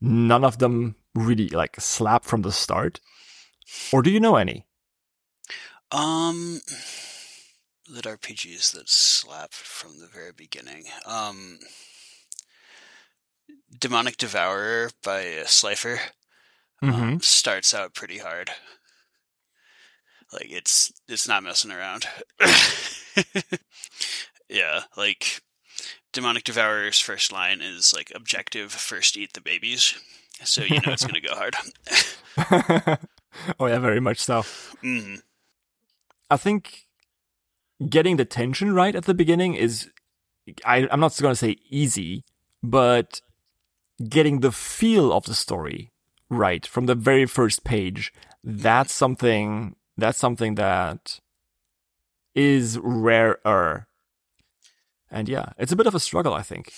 none 0.01 0.43
of 0.43 0.59
them 0.59 0.95
really 1.13 1.49
like 1.49 1.79
slap 1.79 2.25
from 2.25 2.41
the 2.41 2.51
start 2.51 2.99
or 3.91 4.01
do 4.01 4.09
you 4.09 4.19
know 4.19 4.35
any? 4.35 4.65
Um, 5.91 6.61
lit 7.89 8.05
RPGs 8.05 8.73
that 8.73 8.89
slap 8.89 9.53
from 9.53 9.99
the 9.99 10.07
very 10.07 10.31
beginning. 10.31 10.85
Um, 11.05 11.59
Demonic 13.79 14.17
Devourer 14.17 14.91
by 15.03 15.43
Slifer 15.45 15.99
um, 16.81 16.91
mm-hmm. 16.91 17.17
starts 17.19 17.73
out 17.73 17.93
pretty 17.93 18.19
hard. 18.19 18.49
Like 20.33 20.47
it's 20.49 20.91
it's 21.07 21.27
not 21.27 21.43
messing 21.43 21.71
around. 21.71 22.05
yeah, 24.49 24.81
like 24.97 25.41
Demonic 26.13 26.43
Devourer's 26.43 26.99
first 26.99 27.31
line 27.31 27.61
is 27.61 27.93
like 27.95 28.11
objective 28.15 28.71
first 28.71 29.17
eat 29.17 29.33
the 29.33 29.41
babies. 29.41 29.93
So 30.43 30.63
you 30.63 30.81
know 30.81 30.91
it's 30.91 31.05
gonna 31.05 31.21
go 31.21 31.35
hard. 31.35 31.55
oh 33.59 33.67
yeah, 33.67 33.79
very 33.79 33.99
much 33.99 34.19
so. 34.19 34.43
Mm. 34.83 35.21
I 36.29 36.37
think 36.37 36.85
getting 37.89 38.17
the 38.17 38.25
tension 38.25 38.73
right 38.73 38.95
at 38.95 39.05
the 39.05 39.13
beginning 39.13 39.55
is, 39.55 39.89
I, 40.65 40.87
I'm 40.91 40.99
not 40.99 41.17
going 41.19 41.31
to 41.31 41.35
say 41.35 41.57
easy, 41.69 42.23
but 42.63 43.21
getting 44.09 44.39
the 44.39 44.51
feel 44.51 45.13
of 45.13 45.25
the 45.25 45.33
story 45.33 45.91
right 46.29 46.65
from 46.65 46.85
the 46.85 46.95
very 46.95 47.25
first 47.25 47.63
page. 47.63 48.13
That's 48.43 48.93
something. 48.93 49.75
That's 49.97 50.17
something 50.17 50.55
that 50.55 51.19
is 52.33 52.77
rarer. 52.79 53.87
And 55.09 55.29
yeah, 55.29 55.53
it's 55.57 55.71
a 55.71 55.75
bit 55.75 55.87
of 55.87 55.95
a 55.95 55.99
struggle, 55.99 56.33
I 56.33 56.41
think. 56.41 56.73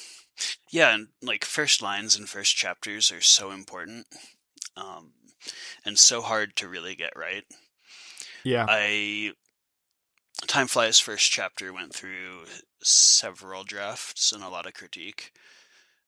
Yeah, 0.72 0.94
and 0.94 1.08
like 1.22 1.44
first 1.44 1.82
lines 1.82 2.16
and 2.16 2.30
first 2.30 2.56
chapters 2.56 3.12
are 3.12 3.22
so 3.22 3.52
important. 3.52 4.06
Um, 4.76 5.14
and 5.84 5.98
so 5.98 6.22
hard 6.22 6.56
to 6.58 6.68
really 6.68 6.96
get 6.96 7.14
right. 7.16 7.44
Yeah. 8.44 8.66
I 8.70 9.34
Time 10.46 10.68
Flies 10.68 11.00
first 11.00 11.32
chapter 11.32 11.74
went 11.74 11.94
through 11.94 12.46
several 12.84 13.64
drafts 13.64 14.32
and 14.32 14.44
a 14.44 14.50
lot 14.50 14.68
of 14.68 14.74
critique 14.74 15.32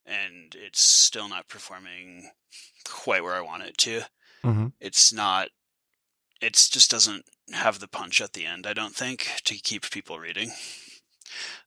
and 0.09 0.55
it's 0.55 0.81
still 0.81 1.29
not 1.29 1.47
performing 1.47 2.31
quite 2.85 3.23
where 3.23 3.35
I 3.35 3.41
want 3.41 3.63
it 3.63 3.77
to. 3.79 4.01
Mm-hmm. 4.43 4.67
It's 4.79 5.13
not 5.13 5.49
it 6.41 6.53
just 6.53 6.89
doesn't 6.89 7.25
have 7.53 7.79
the 7.79 7.87
punch 7.87 8.21
at 8.21 8.33
the 8.33 8.45
end, 8.45 8.65
I 8.65 8.73
don't 8.73 8.95
think, 8.95 9.27
to 9.43 9.55
keep 9.55 9.89
people 9.89 10.19
reading. 10.19 10.51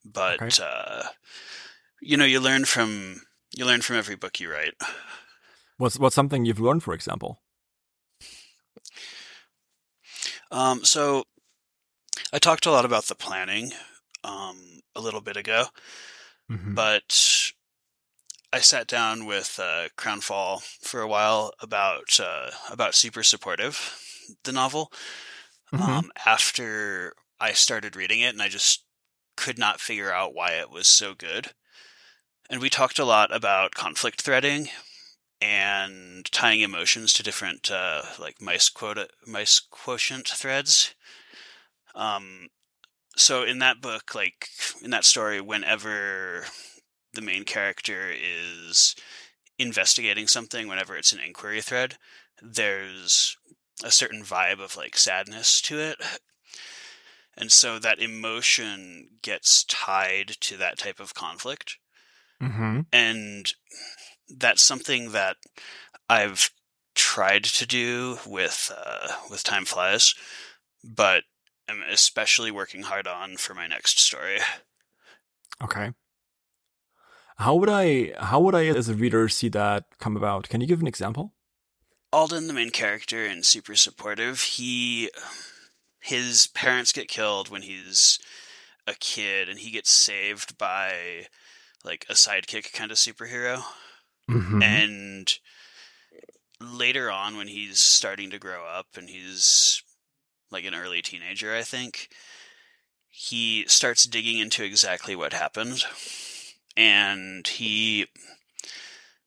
But 0.05 0.43
okay. 0.43 0.65
uh, 0.65 1.03
you 2.01 2.17
know, 2.17 2.25
you 2.25 2.41
learn 2.41 2.65
from 2.65 3.23
you 3.55 3.65
learn 3.65 3.83
from 3.83 3.97
every 3.97 4.17
book 4.17 4.41
you 4.41 4.51
write. 4.51 4.75
What's 5.77 5.99
what's 5.99 6.15
something 6.15 6.45
you've 6.45 6.61
learned, 6.61 6.83
for 6.83 6.95
example? 6.95 7.41
Um, 10.51 10.85
so 10.85 11.25
I 12.33 12.39
talked 12.39 12.67
a 12.67 12.71
lot 12.71 12.85
about 12.85 13.05
the 13.05 13.15
planning 13.15 13.73
um, 14.23 14.81
a 14.95 15.01
little 15.01 15.21
bit 15.21 15.37
ago, 15.37 15.67
mm-hmm. 16.51 16.75
but 16.75 17.42
I 18.53 18.61
sat 18.61 18.87
down 18.87 19.25
with 19.25 19.59
uh, 19.59 19.89
Crownfall 19.97 20.63
for 20.83 21.01
a 21.01 21.09
while 21.09 21.53
about 21.61 22.21
uh, 22.21 22.51
about 22.71 22.95
Super 22.95 23.23
Supportive, 23.23 23.99
the 24.45 24.53
novel. 24.53 24.93
Mm-hmm. 25.73 25.91
Um, 25.91 26.13
after 26.27 27.15
I 27.41 27.53
started 27.53 27.97
reading 27.97 28.21
it, 28.21 28.35
and 28.35 28.43
I 28.43 28.49
just 28.49 28.85
could 29.39 29.59
not 29.59 29.81
figure 29.81 30.13
out 30.13 30.35
why 30.35 30.53
it 30.53 30.71
was 30.71 30.87
so 30.87 31.15
good. 31.15 31.53
And 32.51 32.61
we 32.61 32.69
talked 32.69 32.99
a 32.99 33.07
lot 33.07 33.35
about 33.35 33.75
conflict 33.75 34.21
threading 34.21 34.69
and 35.41 36.31
tying 36.31 36.61
emotions 36.61 37.15
to 37.15 37.23
different 37.23 37.71
uh, 37.71 38.03
like 38.21 38.43
mice 38.43 38.69
quota 38.69 39.09
mice 39.27 39.61
quotient 39.61 40.29
threads. 40.29 40.95
Um, 41.95 42.49
so 43.17 43.43
in 43.45 43.61
that 43.61 43.81
book, 43.81 44.15
like 44.15 44.49
in 44.83 44.91
that 44.91 45.07
story, 45.07 45.41
whenever 45.41 46.45
the 47.15 47.23
main 47.23 47.45
character 47.45 48.11
is 48.11 48.95
investigating 49.59 50.27
something, 50.27 50.69
whenever 50.69 50.97
it's 50.97 51.13
an 51.13 51.21
inquiry 51.21 51.61
thread, 51.61 51.97
there's 52.41 53.37
a 53.85 53.91
certain 53.91 54.23
vibe 54.23 54.61
of 54.61 54.77
like 54.77 54.97
sadness 54.97 55.61
to 55.63 55.79
it. 55.79 55.97
And 57.37 57.51
so 57.51 57.79
that 57.79 58.01
emotion 58.01 59.09
gets 59.23 59.65
tied 59.65 60.29
to 60.41 60.57
that 60.59 60.79
type 60.79 61.01
of 61.01 61.15
conflict. 61.15 61.79
Mm-hmm. 62.43 62.81
And 62.93 63.53
that's 64.29 64.63
something 64.63 65.13
that 65.13 65.37
I've 66.09 66.51
tried 66.95 67.45
to 67.45 67.67
do 67.67 68.19
with 68.27 68.71
uh, 68.77 69.09
with 69.31 69.45
Time 69.45 69.65
Flies, 69.65 70.15
but 70.85 71.25
I'm 71.69 71.83
especially 71.91 72.51
working 72.51 72.83
hard 72.83 73.07
on 73.07 73.37
for 73.37 73.55
my 73.55 73.67
next 73.67 73.99
story. 73.99 74.39
Okay. 75.63 75.93
How 77.43 77.57
would 77.57 77.69
I 77.69 78.13
how 78.19 78.41
would 78.41 78.55
I 78.55 78.67
as 78.67 78.89
a 78.89 78.95
reader 78.95 79.29
see 79.29 79.49
that 79.49 79.85
come 79.99 80.17
about? 80.17 80.49
Can 80.49 80.61
you 80.61 80.67
give 80.69 80.81
an 80.81 80.87
example? 80.87 81.35
Alden, 82.13 82.47
the 82.47 82.53
main 82.53 82.71
character 82.71 83.27
and 83.27 83.45
super 83.45 83.75
supportive, 83.75 84.43
he 84.43 85.11
his 85.99 86.47
parents 86.47 86.93
get 86.93 87.09
killed 87.09 87.49
when 87.49 87.63
he's 87.63 88.21
a 88.87 88.95
kid 88.95 89.49
and 89.49 89.59
he 89.59 89.73
gets 89.73 89.91
saved 89.91 90.57
by 90.57 91.27
like 91.85 92.07
a 92.09 92.13
sidekick 92.13 92.73
kind 92.73 92.93
of 92.93 92.97
superhero. 92.97 93.65
Mm-hmm. 94.31 94.63
And 94.63 95.33
later 96.61 97.11
on 97.11 97.37
when 97.37 97.49
he's 97.49 97.81
starting 97.81 98.31
to 98.31 98.39
grow 98.39 98.67
up 98.67 98.87
and 98.97 99.11
he's 99.11 99.83
like 100.53 100.65
an 100.65 100.77
early 100.77 101.03
teenager, 101.03 101.53
I 101.53 101.63
think, 101.63 102.09
he 103.09 103.65
starts 103.67 104.05
digging 104.05 104.39
into 104.39 104.63
exactly 104.63 105.17
what 105.17 105.33
happened. 105.33 105.83
And 106.77 107.47
he 107.47 108.07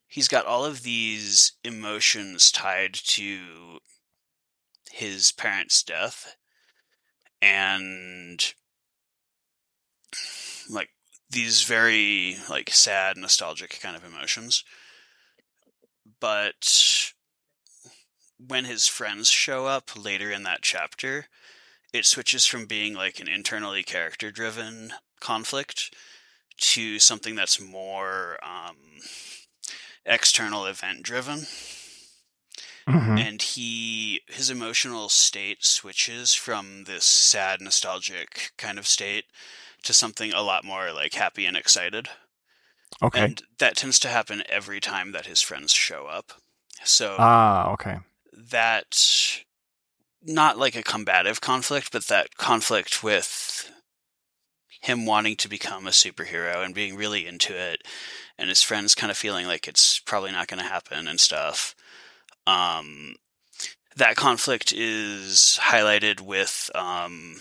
he's 0.07 0.27
got 0.27 0.45
all 0.45 0.65
of 0.65 0.83
these 0.83 1.53
emotions 1.63 2.51
tied 2.51 2.93
to 2.93 3.79
his 4.91 5.31
parents' 5.31 5.83
death 5.83 6.35
and 7.41 8.53
like 10.69 10.89
these 11.29 11.63
very 11.63 12.37
like 12.49 12.69
sad 12.69 13.17
nostalgic 13.17 13.79
kind 13.81 13.95
of 13.95 14.05
emotions. 14.05 14.63
But 16.19 17.11
when 18.37 18.65
his 18.65 18.87
friends 18.87 19.29
show 19.29 19.65
up 19.65 19.91
later 19.95 20.31
in 20.31 20.43
that 20.43 20.61
chapter 20.61 21.27
it 21.93 22.05
switches 22.05 22.45
from 22.45 22.65
being 22.65 22.93
like 22.93 23.19
an 23.19 23.27
internally 23.27 23.81
character 23.81 24.29
driven 24.29 24.91
conflict 25.21 25.93
to 26.57 26.99
something 26.99 27.35
that's 27.35 27.59
more 27.61 28.37
um, 28.43 28.75
external 30.05 30.65
event 30.65 31.03
driven 31.03 31.45
Mm-hmm. 32.87 33.17
and 33.17 33.41
he 33.41 34.21
his 34.27 34.51
emotional 34.51 35.09
state 35.09 35.65
switches 35.65 36.35
from 36.35 36.83
this 36.83 37.03
sad 37.03 37.59
nostalgic 37.59 38.51
kind 38.59 38.77
of 38.77 38.85
state 38.85 39.25
to 39.81 39.91
something 39.91 40.31
a 40.31 40.43
lot 40.43 40.63
more 40.63 40.91
like 40.93 41.15
happy 41.15 41.47
and 41.47 41.57
excited 41.57 42.09
Okay. 43.01 43.23
and 43.23 43.41
that 43.57 43.75
tends 43.75 43.97
to 44.01 44.07
happen 44.07 44.43
every 44.47 44.79
time 44.79 45.13
that 45.13 45.25
his 45.25 45.41
friends 45.41 45.73
show 45.73 46.05
up 46.05 46.33
so 46.83 47.15
ah, 47.17 47.71
okay. 47.71 47.97
that 48.31 49.41
not 50.21 50.59
like 50.59 50.75
a 50.75 50.83
combative 50.83 51.41
conflict 51.41 51.91
but 51.91 52.05
that 52.05 52.37
conflict 52.37 53.03
with 53.03 53.71
him 54.81 55.05
wanting 55.05 55.35
to 55.37 55.49
become 55.49 55.87
a 55.87 55.91
superhero 55.91 56.63
and 56.63 56.75
being 56.75 56.95
really 56.95 57.25
into 57.25 57.55
it 57.55 57.83
and 58.37 58.49
his 58.49 58.61
friends 58.61 58.95
kind 58.95 59.11
of 59.11 59.17
feeling 59.17 59.47
like 59.47 59.67
it's 59.67 59.99
probably 59.99 60.31
not 60.31 60.47
going 60.47 60.61
to 60.61 60.69
happen 60.69 61.07
and 61.07 61.19
stuff 61.19 61.75
um, 62.47 63.15
that 63.95 64.15
conflict 64.15 64.73
is 64.75 65.59
highlighted 65.63 66.21
with 66.21 66.69
um, 66.75 67.37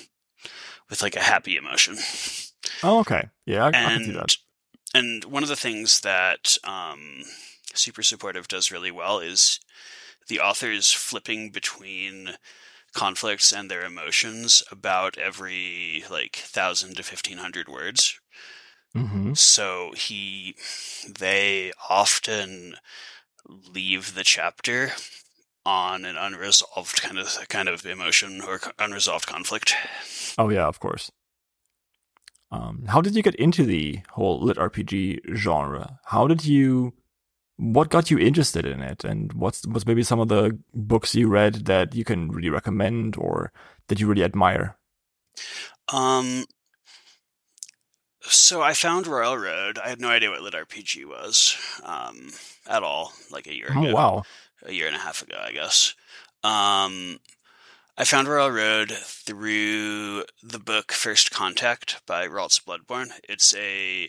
with 0.89 1.03
like 1.03 1.17
a 1.17 1.21
happy 1.21 1.57
emotion 1.57 1.97
Oh, 2.83 3.01
okay. 3.01 3.29
Yeah, 3.47 3.65
I, 3.65 3.69
I 3.69 3.73
can 3.73 4.05
see 4.05 4.07
and 4.07 4.17
that. 4.17 4.37
and 4.95 5.25
one 5.25 5.43
of 5.43 5.49
the 5.49 5.57
things 5.57 6.01
that 6.01 6.57
um, 6.65 7.23
super 7.75 8.03
supportive 8.03 8.49
does 8.49 8.71
really 8.71 8.91
well 8.91 9.19
is 9.21 9.61
the 10.29 10.41
authors 10.41 10.93
flipping 10.93 11.51
between 11.51 12.31
conflicts 12.95 13.53
and 13.53 13.71
their 13.71 13.85
emotions 13.85 14.63
about 14.71 15.19
every 15.19 16.05
like 16.11 16.37
thousand 16.37 16.97
to 16.97 17.03
fifteen 17.03 17.39
hundred 17.39 17.69
words 17.69 18.19
Mm-hmm. 18.97 19.35
so 19.35 19.93
he 19.97 20.55
they 21.09 21.73
often 21.91 22.77
leave 23.49 24.15
the 24.15 24.23
chapter 24.23 24.93
on 25.67 26.05
an 26.05 26.17
unresolved 26.17 27.03
kind 27.03 27.19
of 27.19 27.37
kind 27.49 27.69
of 27.69 27.85
emotion 27.85 28.41
or 28.41 28.61
unresolved 28.79 29.27
conflict 29.27 29.75
Oh 30.39 30.49
yeah, 30.49 30.67
of 30.67 30.79
course. 30.79 31.11
Um, 32.51 32.85
how 32.87 33.01
did 33.01 33.17
you 33.17 33.23
get 33.23 33.35
into 33.35 33.65
the 33.65 34.01
whole 34.11 34.41
lit 34.41 34.57
RPG 34.59 35.35
genre? 35.35 35.99
How 36.07 36.27
did 36.29 36.45
you? 36.45 36.93
What 37.57 37.89
got 37.91 38.11
you 38.11 38.19
interested 38.19 38.67
in 38.67 38.83
it, 38.83 39.05
and 39.05 39.33
what's 39.33 39.67
what's 39.67 39.87
maybe 39.87 40.03
some 40.03 40.19
of 40.21 40.29
the 40.29 40.59
books 40.75 41.15
you 41.15 41.29
read 41.29 41.67
that 41.67 41.95
you 41.95 42.05
can 42.05 42.31
really 42.31 42.51
recommend 42.51 43.17
or 43.17 43.53
that 43.89 44.01
you 44.01 44.07
really 44.09 44.25
admire? 44.25 44.77
Um, 45.93 46.45
so 48.23 48.63
I 48.63 48.73
found 48.75 49.07
Royal 49.07 49.37
Road. 49.37 49.79
I 49.79 49.89
had 49.89 50.01
no 50.01 50.09
idea 50.09 50.31
what 50.31 50.41
lit 50.43 50.55
RPG 50.55 51.05
was 51.07 51.57
um, 51.85 52.31
at 52.67 52.83
all, 52.83 53.13
like 53.31 53.47
a 53.47 53.55
year 53.55 53.73
Oh 53.75 53.85
ago, 53.85 53.93
wow! 53.93 54.27
a 54.65 54.73
year 54.73 54.87
and 54.87 54.97
a 54.97 55.01
half 55.01 55.23
ago, 55.23 55.37
I 55.43 55.53
guess. 55.53 55.95
Um, 56.43 57.21
I 57.97 58.05
found 58.05 58.29
Royal 58.29 58.51
Road 58.51 58.91
through 58.93 60.25
the 60.43 60.59
book 60.59 60.93
First 60.93 61.31
Contact 61.31 62.01
by 62.07 62.27
Ralts 62.27 62.63
Bloodthorne. 62.65 63.13
It's 63.29 63.55
a 63.55 64.09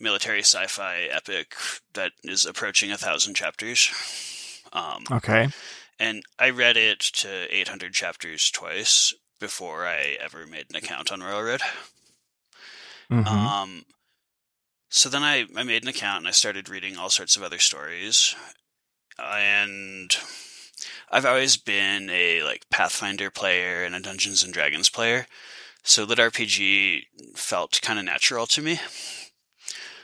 military 0.00 0.40
sci-fi 0.40 1.02
epic 1.10 1.54
that 1.94 2.12
is 2.24 2.46
approaching 2.46 2.90
a 2.90 2.96
thousand 2.98 3.34
chapters. 3.34 3.90
Um, 4.72 5.04
Okay. 5.10 5.48
and 5.98 6.22
I 6.38 6.50
read 6.50 6.76
it 6.76 7.00
to 7.00 7.46
800 7.54 7.92
chapters 7.92 8.50
twice 8.50 9.12
before 9.38 9.86
I 9.86 10.16
ever 10.20 10.46
made 10.46 10.66
an 10.70 10.76
account 10.76 11.10
on 11.12 11.20
Railroad. 11.20 11.60
Road. 13.10 13.24
Mhm. 13.24 13.26
Um, 13.26 13.84
so 14.88 15.08
then 15.08 15.22
I, 15.22 15.46
I 15.56 15.62
made 15.62 15.82
an 15.82 15.88
account 15.88 16.18
and 16.18 16.28
I 16.28 16.32
started 16.32 16.68
reading 16.68 16.96
all 16.96 17.10
sorts 17.10 17.36
of 17.36 17.42
other 17.42 17.58
stories. 17.58 18.34
And 19.18 20.16
I've 21.10 21.26
always 21.26 21.56
been 21.56 22.08
a 22.10 22.42
like 22.42 22.68
Pathfinder 22.70 23.30
player 23.30 23.82
and 23.84 23.94
a 23.94 24.00
Dungeons 24.00 24.42
and 24.42 24.52
Dragons 24.52 24.88
player. 24.88 25.26
So 25.82 26.04
lit 26.04 26.18
RPG 26.18 27.06
felt 27.34 27.80
kind 27.82 27.98
of 27.98 28.04
natural 28.04 28.46
to 28.48 28.62
me. 28.62 28.80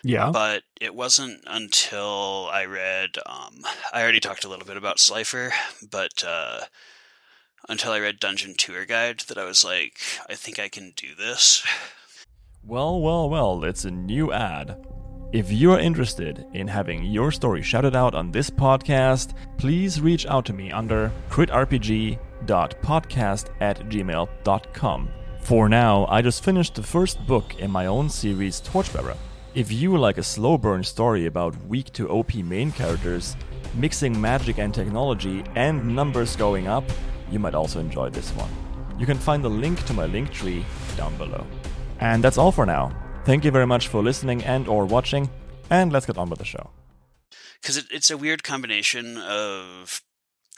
Yeah. 0.07 0.31
But 0.31 0.63
it 0.81 0.95
wasn't 0.95 1.43
until 1.47 2.49
I 2.53 2.65
read, 2.65 3.19
um, 3.27 3.63
I 3.93 4.03
already 4.03 4.21
talked 4.21 4.45
a 4.45 4.49
little 4.49 4.67
bit 4.67 4.77
about 4.77 5.01
Slifer, 5.01 5.53
but 5.91 6.23
uh, 6.27 6.61
until 7.69 7.93
I 7.93 8.01
read 8.01 8.21
Dungeon 8.21 8.55
Tour 8.57 8.87
Guide 8.87 9.21
that 9.29 9.39
I 9.39 9.45
was 9.45 9.65
like, 9.65 10.01
I 10.29 10.35
think 10.35 10.59
I 10.59 10.69
can 10.69 10.93
do 10.97 11.15
this. 11.17 11.65
Well, 12.65 13.01
well, 13.01 13.29
well, 13.29 13.63
it's 13.65 13.85
a 13.85 13.91
new 13.91 14.33
ad. 14.33 14.85
If 15.33 15.53
you 15.53 15.73
are 15.73 15.81
interested 15.81 16.47
in 16.53 16.69
having 16.69 17.05
your 17.05 17.33
story 17.33 17.63
shouted 17.63 17.97
out 17.97 18.15
on 18.15 18.31
this 18.31 18.49
podcast, 18.49 19.35
please 19.59 20.01
reach 20.01 20.25
out 20.27 20.45
to 20.47 20.53
me 20.53 20.71
under 20.71 21.11
critrpg.podcast 21.31 23.51
at 23.61 23.81
gmail.com. 23.89 25.09
For 25.41 25.69
now, 25.69 26.07
I 26.07 26.23
just 26.23 26.43
finished 26.43 26.75
the 26.75 26.83
first 26.83 27.25
book 27.27 27.61
in 27.61 27.71
my 27.71 27.87
own 27.87 28.09
series, 28.09 28.61
Torchbearer. 28.61 29.17
If 29.57 29.73
you 29.73 29.97
like 29.97 30.19
a 30.19 30.23
slow 30.23 30.59
burn 30.59 30.85
story 30.85 31.25
about 31.25 31.57
weak 31.65 31.91
to 31.95 32.11
OP 32.11 32.35
main 32.35 32.71
characters, 32.71 33.35
mixing 33.73 34.21
magic 34.21 34.59
and 34.59 34.75
technology, 34.75 35.45
and 35.55 35.97
numbers 35.97 36.37
going 36.37 36.69
up, 36.69 36.85
you 37.31 37.39
might 37.39 37.55
also 37.55 37.81
enjoy 37.81 38.11
this 38.11 38.31
one. 38.33 38.51
You 38.99 39.07
can 39.07 39.17
find 39.17 39.43
the 39.43 39.49
link 39.49 39.83
to 39.87 39.95
my 39.95 40.05
link 40.05 40.31
tree 40.31 40.63
down 40.99 41.17
below. 41.17 41.47
And 42.01 42.23
that's 42.23 42.37
all 42.37 42.53
for 42.53 42.67
now. 42.67 42.93
Thank 43.25 43.47
you 43.47 43.51
very 43.51 43.67
much 43.67 43.89
for 43.89 44.03
listening 44.03 44.45
and 44.45 44.69
or 44.69 44.85
watching, 44.85 45.31
and 45.71 45.91
let's 45.91 46.05
get 46.05 46.19
on 46.19 46.29
with 46.29 46.39
the 46.39 46.45
show. 46.45 46.69
because 47.63 47.79
it, 47.79 47.87
it's 47.91 48.11
a 48.11 48.19
weird 48.19 48.43
combination 48.43 49.17
of 49.17 50.03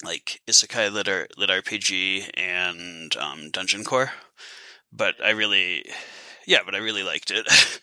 like 0.02 0.40
isekai 0.48 0.92
lit, 0.92 1.06
lit 1.38 1.50
RPG 1.50 2.30
and 2.34 3.16
um, 3.16 3.50
Dungeon 3.52 3.84
Core. 3.84 4.11
But 4.92 5.14
I 5.24 5.30
really, 5.30 5.84
yeah, 6.48 6.62
but 6.64 6.74
I 6.74 6.78
really 6.78 7.04
liked 7.04 7.30
it, 7.30 7.46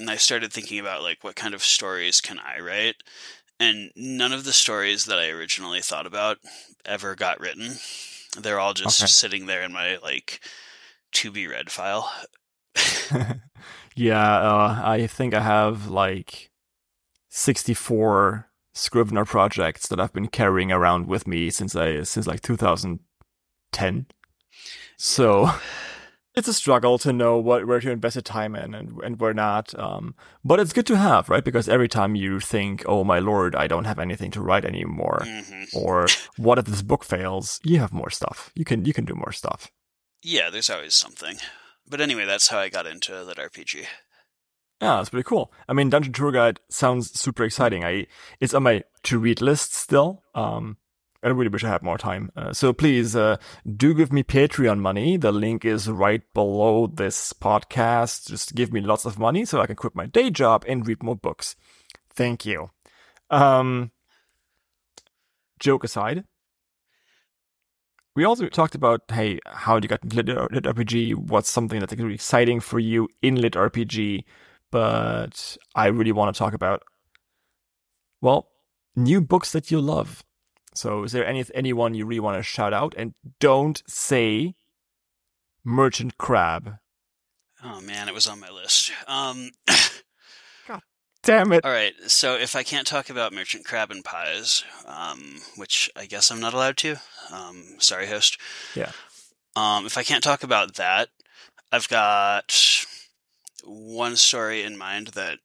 and 0.00 0.10
I 0.10 0.16
started 0.16 0.52
thinking 0.52 0.80
about 0.80 1.02
like 1.02 1.24
what 1.24 1.36
kind 1.36 1.54
of 1.54 1.62
stories 1.64 2.20
can 2.20 2.40
I 2.40 2.60
write, 2.60 2.96
and 3.60 3.92
none 3.96 4.32
of 4.32 4.44
the 4.44 4.52
stories 4.52 5.06
that 5.06 5.18
I 5.18 5.28
originally 5.30 5.82
thought 5.82 6.06
about 6.06 6.38
ever 6.86 7.14
got 7.16 7.40
written. 7.40 7.76
They're 8.38 8.60
all 8.60 8.74
just 8.74 9.02
Okay. 9.02 9.06
sitting 9.06 9.46
there 9.46 9.62
in 9.62 9.72
my 9.72 9.98
like 9.98 10.40
to 11.12 11.30
be 11.32 11.46
read 11.48 11.70
file. 11.70 12.10
yeah, 13.94 14.38
uh, 14.38 14.80
I 14.84 15.06
think 15.06 15.34
I 15.34 15.40
have 15.40 15.88
like 15.88 16.50
64 17.28 18.46
Scrivener 18.72 19.24
projects 19.24 19.88
that 19.88 20.00
I've 20.00 20.12
been 20.12 20.28
carrying 20.28 20.70
around 20.70 21.08
with 21.08 21.26
me 21.26 21.50
since 21.50 21.74
I 21.74 22.04
since 22.04 22.26
like 22.28 22.40
2010. 22.40 24.06
So 24.96 25.50
it's 26.34 26.48
a 26.48 26.54
struggle 26.54 26.98
to 26.98 27.12
know 27.12 27.38
what 27.38 27.66
where 27.66 27.80
to 27.80 27.90
invest 27.90 28.16
your 28.16 28.22
time 28.22 28.54
in 28.54 28.74
and 28.74 29.00
and 29.02 29.20
where 29.20 29.34
not. 29.34 29.78
Um, 29.78 30.14
but 30.44 30.60
it's 30.60 30.72
good 30.72 30.86
to 30.86 30.96
have, 30.96 31.28
right? 31.28 31.44
Because 31.44 31.68
every 31.68 31.88
time 31.88 32.14
you 32.14 32.40
think, 32.40 32.84
"Oh 32.86 33.04
my 33.04 33.18
lord, 33.18 33.54
I 33.56 33.66
don't 33.66 33.86
have 33.86 33.98
anything 33.98 34.30
to 34.32 34.40
write 34.42 34.64
anymore," 34.64 35.24
hmm 35.26 35.64
or 35.74 36.06
"What 36.36 36.58
if 36.58 36.66
this 36.66 36.82
book 36.82 37.04
fails?" 37.04 37.60
You 37.64 37.80
have 37.80 37.92
more 37.92 38.10
stuff. 38.10 38.52
You 38.54 38.64
can 38.64 38.84
you 38.84 38.92
can 38.92 39.04
do 39.04 39.14
more 39.14 39.32
stuff. 39.32 39.70
Yeah, 40.22 40.50
there's 40.50 40.70
always 40.70 40.94
something. 40.94 41.38
But 41.88 42.00
anyway, 42.00 42.24
that's 42.24 42.48
how 42.48 42.58
I 42.58 42.68
got 42.68 42.86
into 42.86 43.22
lit 43.22 43.38
RPG. 43.38 43.86
Yeah, 44.80 44.96
that's 44.96 45.10
pretty 45.10 45.24
cool. 45.28 45.52
I 45.68 45.72
mean, 45.74 45.90
Dungeon 45.90 46.12
Tour 46.12 46.32
Guide 46.32 46.60
sounds 46.70 47.18
super 47.18 47.44
exciting. 47.44 47.84
I 47.84 48.06
it's 48.38 48.54
on 48.54 48.62
my 48.62 48.84
to 49.04 49.18
read 49.18 49.40
list 49.42 49.74
still. 49.74 50.22
Um, 50.34 50.76
I 51.22 51.28
really 51.28 51.48
wish 51.48 51.64
I 51.64 51.68
had 51.68 51.82
more 51.82 51.98
time. 51.98 52.30
Uh, 52.34 52.52
so 52.52 52.72
please 52.72 53.14
uh, 53.14 53.36
do 53.76 53.92
give 53.92 54.12
me 54.12 54.22
Patreon 54.22 54.78
money. 54.78 55.18
The 55.18 55.32
link 55.32 55.64
is 55.64 55.88
right 55.88 56.22
below 56.32 56.86
this 56.86 57.32
podcast. 57.34 58.28
Just 58.28 58.54
give 58.54 58.72
me 58.72 58.80
lots 58.80 59.04
of 59.04 59.18
money 59.18 59.44
so 59.44 59.60
I 59.60 59.66
can 59.66 59.76
quit 59.76 59.94
my 59.94 60.06
day 60.06 60.30
job 60.30 60.64
and 60.66 60.86
read 60.86 61.02
more 61.02 61.16
books. 61.16 61.56
Thank 62.14 62.46
you. 62.46 62.70
Um, 63.28 63.92
joke 65.58 65.84
aside, 65.84 66.24
we 68.16 68.24
also 68.24 68.48
talked 68.48 68.74
about 68.74 69.02
hey, 69.10 69.38
how 69.46 69.76
you 69.76 69.88
got 69.88 70.02
into 70.02 70.16
lit, 70.16 70.52
lit 70.52 70.64
RPG. 70.64 71.14
What's 71.14 71.50
something 71.50 71.80
that's 71.80 71.94
really 71.94 72.14
exciting 72.14 72.60
for 72.60 72.78
you 72.78 73.08
in 73.22 73.36
lit 73.36 73.52
RPG? 73.52 74.24
But 74.70 75.56
I 75.74 75.86
really 75.86 76.12
want 76.12 76.34
to 76.34 76.38
talk 76.38 76.54
about 76.54 76.82
well, 78.20 78.48
new 78.96 79.20
books 79.20 79.52
that 79.52 79.70
you 79.70 79.80
love. 79.80 80.24
So, 80.74 81.02
is 81.04 81.12
there 81.12 81.26
any 81.26 81.44
anyone 81.54 81.94
you 81.94 82.06
really 82.06 82.20
want 82.20 82.38
to 82.38 82.42
shout 82.42 82.72
out? 82.72 82.94
And 82.96 83.14
don't 83.40 83.82
say 83.86 84.54
Merchant 85.64 86.16
Crab. 86.18 86.76
Oh 87.62 87.80
man, 87.80 88.08
it 88.08 88.14
was 88.14 88.28
on 88.28 88.40
my 88.40 88.50
list. 88.50 88.92
Um, 89.06 89.50
Damn 91.22 91.52
it! 91.52 91.66
all 91.66 91.70
right, 91.70 91.92
so 92.06 92.34
if 92.34 92.56
I 92.56 92.62
can't 92.62 92.86
talk 92.86 93.10
about 93.10 93.34
merchant 93.34 93.66
crab 93.66 93.90
and 93.90 94.02
pies, 94.02 94.64
um, 94.86 95.42
which 95.56 95.90
I 95.94 96.06
guess 96.06 96.30
I'm 96.30 96.40
not 96.40 96.54
allowed 96.54 96.78
to, 96.78 96.96
um, 97.30 97.62
sorry, 97.78 98.06
host. 98.06 98.40
Yeah. 98.74 98.92
Um, 99.54 99.84
if 99.84 99.98
I 99.98 100.02
can't 100.02 100.24
talk 100.24 100.42
about 100.42 100.76
that, 100.76 101.10
I've 101.70 101.88
got 101.88 102.86
one 103.64 104.16
story 104.16 104.62
in 104.62 104.78
mind 104.78 105.08
that 105.08 105.38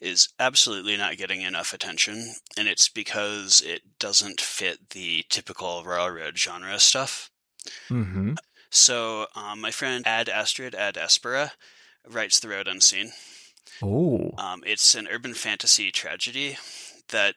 is 0.00 0.28
absolutely 0.38 0.96
not 0.96 1.16
getting 1.16 1.42
enough 1.42 1.72
attention, 1.72 2.34
and 2.56 2.68
it's 2.68 2.88
because 2.88 3.62
it 3.64 3.82
doesn't 3.98 4.40
fit 4.40 4.90
the 4.90 5.24
typical 5.28 5.84
Royal 5.84 6.10
Road 6.10 6.38
genre 6.38 6.78
stuff. 6.78 7.30
Mm-hmm. 7.88 8.34
So, 8.70 9.26
um, 9.34 9.60
my 9.60 9.70
friend 9.70 10.06
Ad 10.06 10.28
Astrid 10.28 10.74
Ad 10.74 10.96
Aspera 10.96 11.52
writes 12.08 12.40
The 12.40 12.48
Road 12.48 12.68
Unseen. 12.68 13.12
Oh. 13.82 14.32
Um, 14.38 14.62
it's 14.66 14.94
an 14.94 15.08
urban 15.10 15.34
fantasy 15.34 15.90
tragedy 15.90 16.56
that 17.08 17.34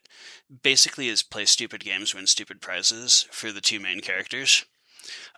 basically 0.61 1.07
is 1.07 1.23
play 1.23 1.45
stupid 1.45 1.83
games, 1.83 2.13
win 2.13 2.27
stupid 2.27 2.61
prizes 2.61 3.27
for 3.31 3.51
the 3.51 3.61
two 3.61 3.79
main 3.79 4.01
characters. 4.01 4.65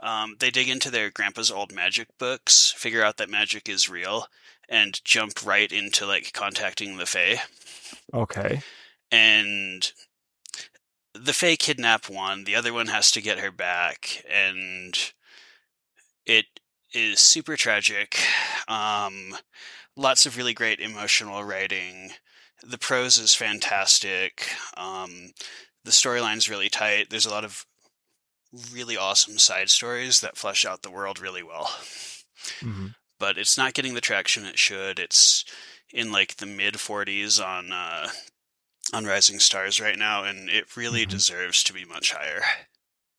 Um, 0.01 0.35
they 0.39 0.51
dig 0.51 0.69
into 0.69 0.91
their 0.91 1.09
grandpa's 1.09 1.49
old 1.49 1.73
magic 1.73 2.09
books, 2.19 2.73
figure 2.77 3.03
out 3.03 3.17
that 3.17 3.29
magic 3.29 3.69
is 3.69 3.89
real, 3.89 4.27
and 4.69 5.04
jump 5.04 5.45
right 5.45 5.71
into 5.71 6.06
like 6.06 6.34
contacting 6.34 6.97
the 6.97 7.06
Fae. 7.06 7.41
Okay. 8.13 8.62
And 9.12 9.91
the 11.13 11.34
Fae 11.34 11.56
kidnap 11.56 12.10
one, 12.10 12.43
the 12.43 12.56
other 12.56 12.73
one 12.73 12.88
has 12.88 13.12
to 13.12 13.21
get 13.21 13.39
her 13.39 13.51
back, 13.51 14.23
and 14.30 15.12
it 16.25 16.45
is 16.93 17.19
super 17.19 17.56
tragic. 17.56 18.19
Um, 18.67 19.36
lots 19.95 20.25
of 20.25 20.38
really 20.38 20.54
great 20.54 20.80
emotional 20.80 21.43
writing. 21.43 22.12
The 22.63 22.78
prose 22.78 23.17
is 23.17 23.36
fantastic. 23.36 24.49
Um, 24.75 25.32
the 25.84 25.91
storyline's 25.91 26.49
really 26.49 26.69
tight. 26.69 27.10
There's 27.10 27.25
a 27.25 27.32
lot 27.32 27.45
of 27.45 27.65
really 28.73 28.97
awesome 28.97 29.38
side 29.38 29.69
stories 29.69 30.21
that 30.21 30.38
flesh 30.38 30.65
out 30.65 30.82
the 30.82 30.91
world 30.91 31.19
really 31.19 31.43
well. 31.43 31.69
Mm-hmm. 32.62 32.88
But 33.19 33.38
it's 33.38 33.58
not 33.58 33.73
getting 33.73 33.93
the 33.93 34.01
traction 34.01 34.45
it 34.45 34.60
should. 34.60 34.99
It's 34.99 35.45
in 35.93 36.12
like 36.12 36.38
the 36.38 36.45
mid 36.45 36.75
40s 36.75 37.39
on 37.43 37.71
uh, 37.71 38.10
on 38.93 39.06
Rising 39.06 39.39
Stars 39.39 39.80
right 39.80 39.97
now, 39.97 40.23
and 40.23 40.49
it 40.49 40.75
really 40.78 41.06
Mhm. 41.06 41.10
deserves 41.10 41.63
to 41.63 41.73
be 41.73 41.86
much 41.86 42.12
higher. 42.12 42.41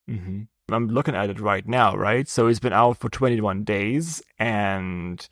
Mm-hmm. 0.08 0.42
I'm 0.72 0.88
looking 0.88 1.14
at 1.14 1.30
it 1.30 1.40
right 1.40 1.66
now, 1.66 1.96
right? 1.96 2.28
So 2.28 2.46
it's 2.46 2.58
been 2.60 2.72
out 2.72 2.98
for 2.98 3.08
21 3.08 3.64
days, 3.64 4.22
and 4.38 5.26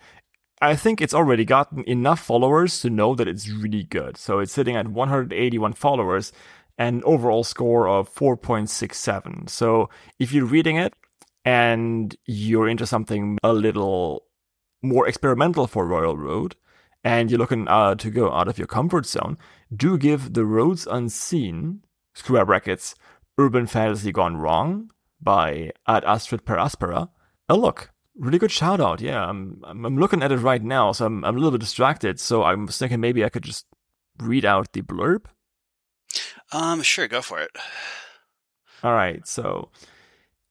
I 0.60 0.76
think 0.76 1.00
it's 1.00 1.14
already 1.14 1.44
gotten 1.44 1.84
enough 1.84 2.20
followers 2.20 2.80
to 2.80 2.90
know 2.90 3.14
that 3.16 3.28
it's 3.28 3.48
really 3.48 3.82
good. 3.84 4.16
So 4.16 4.38
it's 4.38 4.52
sitting 4.52 4.76
at 4.76 4.88
181 4.88 5.72
followers, 5.74 6.32
and 6.78 7.02
overall 7.04 7.44
score 7.44 7.86
of 7.88 8.08
4.67. 8.14 9.48
So 9.48 9.88
if 10.18 10.32
you're 10.32 10.44
reading 10.46 10.76
it 10.76 10.94
and 11.44 12.16
you're 12.26 12.68
into 12.68 12.86
something 12.86 13.38
a 13.42 13.52
little 13.52 14.24
more 14.84 15.08
experimental 15.08 15.66
for 15.66 15.86
Royal 15.86 16.16
Road, 16.16 16.56
and 17.02 17.30
you're 17.30 17.38
looking 17.38 17.66
uh, 17.68 17.94
to 17.96 18.10
go 18.10 18.32
out 18.32 18.48
of 18.48 18.58
your 18.58 18.66
comfort 18.66 19.06
zone, 19.06 19.36
do 19.74 19.98
give 19.98 20.34
The 20.34 20.44
Roads 20.44 20.86
Unseen, 20.86 21.80
square 22.14 22.46
brackets, 22.46 22.94
Urban 23.38 23.66
Fantasy 23.66 24.12
Gone 24.12 24.36
Wrong 24.36 24.90
by 25.20 25.72
Ad 25.88 26.04
Astrid 26.04 26.44
per 26.44 26.56
Aspera 26.56 27.08
a 27.48 27.56
look. 27.56 27.90
Really 28.16 28.38
good 28.38 28.52
shout 28.52 28.80
out. 28.80 29.00
Yeah, 29.00 29.24
I'm, 29.24 29.60
I'm 29.64 29.84
I'm 29.84 29.98
looking 29.98 30.22
at 30.22 30.30
it 30.30 30.36
right 30.36 30.62
now, 30.62 30.92
so 30.92 31.06
I'm 31.06 31.24
I'm 31.24 31.34
a 31.34 31.38
little 31.38 31.50
bit 31.50 31.60
distracted. 31.60 32.20
So 32.20 32.44
I'm 32.44 32.68
thinking 32.68 33.00
maybe 33.00 33.24
I 33.24 33.28
could 33.28 33.42
just 33.42 33.66
read 34.18 34.44
out 34.44 34.72
the 34.72 34.82
blurb. 34.82 35.24
Um, 36.52 36.82
sure, 36.82 37.08
go 37.08 37.20
for 37.22 37.40
it. 37.40 37.50
All 38.84 38.92
right, 38.92 39.26
so 39.26 39.70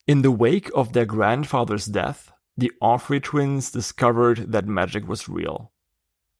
in 0.08 0.24
the 0.24 0.32
wake 0.32 0.70
of 0.76 0.92
their 0.92 1.06
grandfather's 1.06 1.86
death, 1.86 2.33
the 2.56 2.72
Offrey 2.82 3.22
twins 3.22 3.72
discovered 3.72 4.52
that 4.52 4.68
magic 4.68 5.08
was 5.08 5.30
real. 5.30 5.72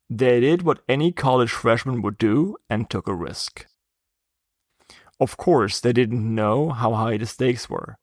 They 0.10 0.40
did 0.40 0.62
what 0.62 0.84
any 0.88 1.12
college 1.12 1.52
freshman 1.52 2.02
would 2.02 2.18
do 2.18 2.58
and 2.70 2.90
took 2.90 3.08
a 3.08 3.16
risk. 3.16 3.66
Of 5.20 5.38
course, 5.38 5.80
they 5.80 5.94
didn't 5.94 6.36
know 6.36 6.70
how 6.70 6.94
high 6.94 7.18
the 7.18 7.26
stakes 7.26 7.70
were. 7.70 7.98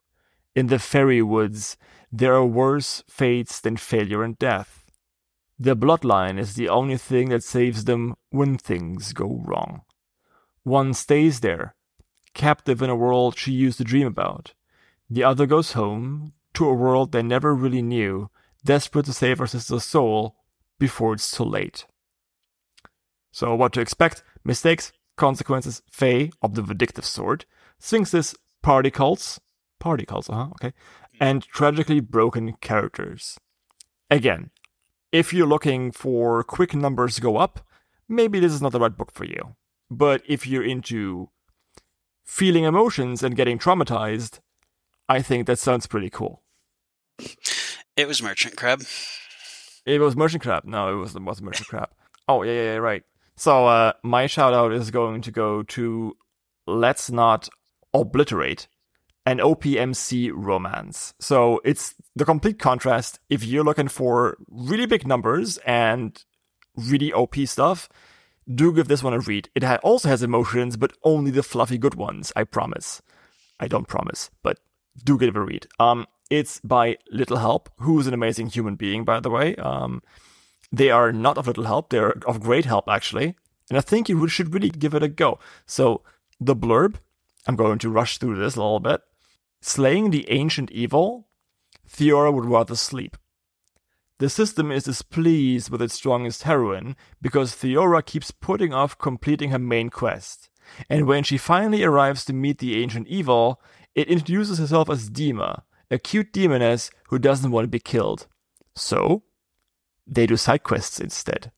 In 0.55 0.67
the 0.67 0.79
fairy 0.79 1.23
woods, 1.23 1.77
there 2.11 2.35
are 2.35 2.47
worse 2.47 3.05
fates 3.09 3.61
than 3.61 3.77
failure 3.77 4.25
and 4.25 4.39
death. 4.39 4.91
Their 5.59 5.77
bloodline 5.77 6.39
is 6.39 6.55
the 6.55 6.69
only 6.69 6.97
thing 6.97 7.29
that 7.29 7.45
saves 7.45 7.85
them 7.85 8.17
when 8.31 8.57
things 8.57 9.13
go 9.13 9.43
wrong. 9.45 9.83
One 10.65 10.95
stays 10.95 11.41
there, 11.41 11.75
captive 12.35 12.83
in 12.83 12.91
a 12.91 12.97
world 12.97 13.39
she 13.39 13.53
used 13.53 13.79
to 13.79 13.85
dream 13.85 14.07
about. 14.07 14.55
The 15.09 15.23
other 15.23 15.47
goes 15.47 15.73
home 15.73 16.33
to 16.55 16.69
a 16.69 16.75
world 16.75 17.13
they 17.13 17.23
never 17.23 17.55
really 17.55 17.83
knew, 17.83 18.31
desperate 18.65 19.07
to 19.07 19.13
save 19.13 19.39
her 19.39 19.47
sister's 19.47 19.85
soul 19.85 20.37
before 20.79 21.15
it's 21.15 21.31
too 21.31 21.45
late. 21.45 21.87
So, 23.33 23.55
what 23.55 23.73
to 23.75 23.81
expect? 23.81 24.23
Mistakes, 24.45 24.93
consequences, 25.17 25.83
Fae 25.91 26.31
of 26.43 26.55
the 26.55 26.63
vindictive 26.63 27.05
sort, 27.05 27.47
sphinxes, 27.79 28.35
party 28.63 28.91
cults, 28.91 29.39
party 29.79 30.05
cults, 30.05 30.29
uh 30.29 30.35
huh, 30.35 30.49
okay, 30.53 30.73
and 31.21 31.43
tragically 31.43 32.01
broken 32.01 32.55
characters. 32.61 33.39
Again, 34.11 34.51
if 35.13 35.33
you're 35.33 35.47
looking 35.47 35.93
for 35.93 36.43
quick 36.43 36.75
numbers 36.75 37.19
go 37.19 37.37
up, 37.37 37.61
maybe 38.09 38.41
this 38.41 38.53
is 38.53 38.63
not 38.63 38.73
the 38.73 38.81
right 38.81 38.97
book 38.97 39.13
for 39.13 39.25
you. 39.25 39.57
But 39.91 40.23
if 40.27 40.47
you're 40.47 40.65
into 40.65 41.31
feeling 42.25 42.65
emotions 42.65 43.23
and 43.23 43.37
getting 43.37 43.59
traumatized, 43.59 44.41
I 45.11 45.23
think 45.23 45.49
that 45.49 45.59
sounds 45.59 45.89
pretty 45.89 46.09
cool. 46.09 46.41
It 47.97 48.07
was 48.07 48.23
Merchant 48.23 48.57
Crab. 48.57 48.85
It 49.85 50.01
was 50.01 50.15
Merchant 50.15 50.45
Crab. 50.45 50.65
No, 50.65 50.93
it 50.93 50.95
was, 50.95 51.17
it 51.17 51.23
was 51.23 51.43
Merchant 51.43 51.67
Crab. 51.67 51.89
Oh, 52.29 52.45
yeah, 52.45 52.53
yeah, 52.53 52.63
yeah, 52.63 52.77
right. 52.77 53.03
So, 53.35 53.67
uh, 53.67 53.95
my 54.05 54.29
shout 54.29 54.55
out 54.55 54.73
is 54.73 54.93
going 54.93 55.23
to 55.23 55.33
go 55.33 55.65
to 55.65 56.17
Let's 56.69 57.11
Not 57.11 57.49
Obliterate, 57.93 58.69
an 59.27 59.39
OPMC 59.39 60.31
romance. 60.33 61.13
So, 61.19 61.61
it's 61.65 61.97
the 62.15 62.25
complete 62.25 62.61
contrast. 62.61 63.19
If 63.29 63.43
you're 63.43 63.65
looking 63.65 63.89
for 63.89 64.37
really 64.49 64.87
big 64.87 65.09
numbers 65.09 65.59
and 65.67 66.23
really 66.77 67.13
OP 67.13 67.35
stuff, 67.47 67.89
do 68.49 68.73
give 68.73 68.87
this 68.87 69.03
one 69.03 69.15
a 69.15 69.19
read. 69.19 69.51
It 69.57 69.65
ha- 69.65 69.81
also 69.83 70.09
has 70.09 70.23
emotions, 70.23 70.77
but 70.77 70.93
only 71.03 71.33
the 71.33 71.43
fluffy 71.43 71.79
good 71.79 71.97
ones, 71.97 72.33
I 72.37 72.45
promise. 72.45 73.03
I 73.59 73.67
don't 73.67 73.89
promise, 73.89 74.31
but 74.45 74.61
do 75.03 75.19
give 75.19 75.31
it 75.31 75.39
a 75.39 75.41
read. 75.41 75.67
Um, 75.79 76.07
it's 76.31 76.61
by 76.61 76.99
Little 77.11 77.39
Help, 77.39 77.71
who's 77.79 78.07
an 78.07 78.15
amazing 78.15 78.49
human 78.49 78.77
being, 78.77 79.05
by 79.05 79.21
the 79.21 79.31
way. 79.31 79.57
Um, 79.57 80.03
they 80.73 80.91
are 80.91 81.13
not 81.13 81.39
of 81.39 81.47
little 81.47 81.65
help; 81.65 81.91
they're 81.91 82.13
of 82.27 82.41
great 82.41 82.65
help, 82.65 82.89
actually. 82.89 83.35
And 83.69 83.79
I 83.79 83.81
think 83.81 84.09
you 84.09 84.27
should 84.29 84.53
really 84.55 84.71
give 84.71 84.95
it 84.95 85.03
a 85.03 85.09
go. 85.09 85.39
So, 85.67 86.03
the 86.41 86.57
blurb. 86.57 86.97
I'm 87.47 87.57
going 87.57 87.79
to 87.79 87.91
rush 87.91 88.19
through 88.19 88.37
this 88.37 88.57
a 88.57 88.61
little 88.61 88.81
bit. 88.81 89.01
Slaying 89.63 90.11
the 90.11 90.31
ancient 90.31 90.71
evil, 90.71 91.29
Theora 91.89 92.33
would 92.33 92.45
rather 92.45 92.77
sleep. 92.77 93.17
the 94.19 94.29
system 94.29 94.71
is 94.71 94.85
displeased 94.85 95.71
with 95.71 95.81
its 95.81 95.95
strongest 95.95 96.43
heroine 96.43 96.95
because 97.23 97.55
Theora 97.55 98.05
keeps 98.05 98.31
putting 98.31 98.73
off 98.75 98.99
completing 98.99 99.51
her 99.51 99.59
main 99.59 99.89
quest. 99.89 100.51
And 100.91 101.07
when 101.07 101.25
she 101.25 101.39
finally 101.39 101.83
arrives 101.83 102.25
to 102.27 102.35
meet 102.35 102.59
the 102.59 102.83
ancient 102.83 103.09
evil, 103.09 103.63
it 103.95 104.09
introduces 104.09 104.59
herself 104.59 104.89
as 104.91 105.11
Dima, 105.11 105.63
a 105.91 105.99
cute 105.99 106.33
demoness 106.33 106.91
who 107.09 107.19
doesn't 107.19 107.51
want 107.51 107.65
to 107.65 107.69
be 107.69 107.81
killed. 107.81 108.27
So, 108.75 109.25
they 110.07 110.27
do 110.27 110.37
side 110.37 110.63
quests 110.63 111.01
instead. 111.01 111.53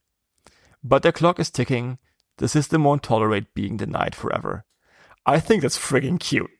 But 0.83 1.03
their 1.03 1.13
clock 1.13 1.39
is 1.39 1.51
ticking, 1.51 1.99
the 2.39 2.49
system 2.49 2.85
won't 2.85 3.03
tolerate 3.03 3.55
being 3.55 3.77
denied 3.77 4.15
forever. 4.15 4.65
I 5.25 5.39
think 5.39 5.63
that's 5.63 5.79
friggin' 5.79 6.19
cute. 6.19 6.51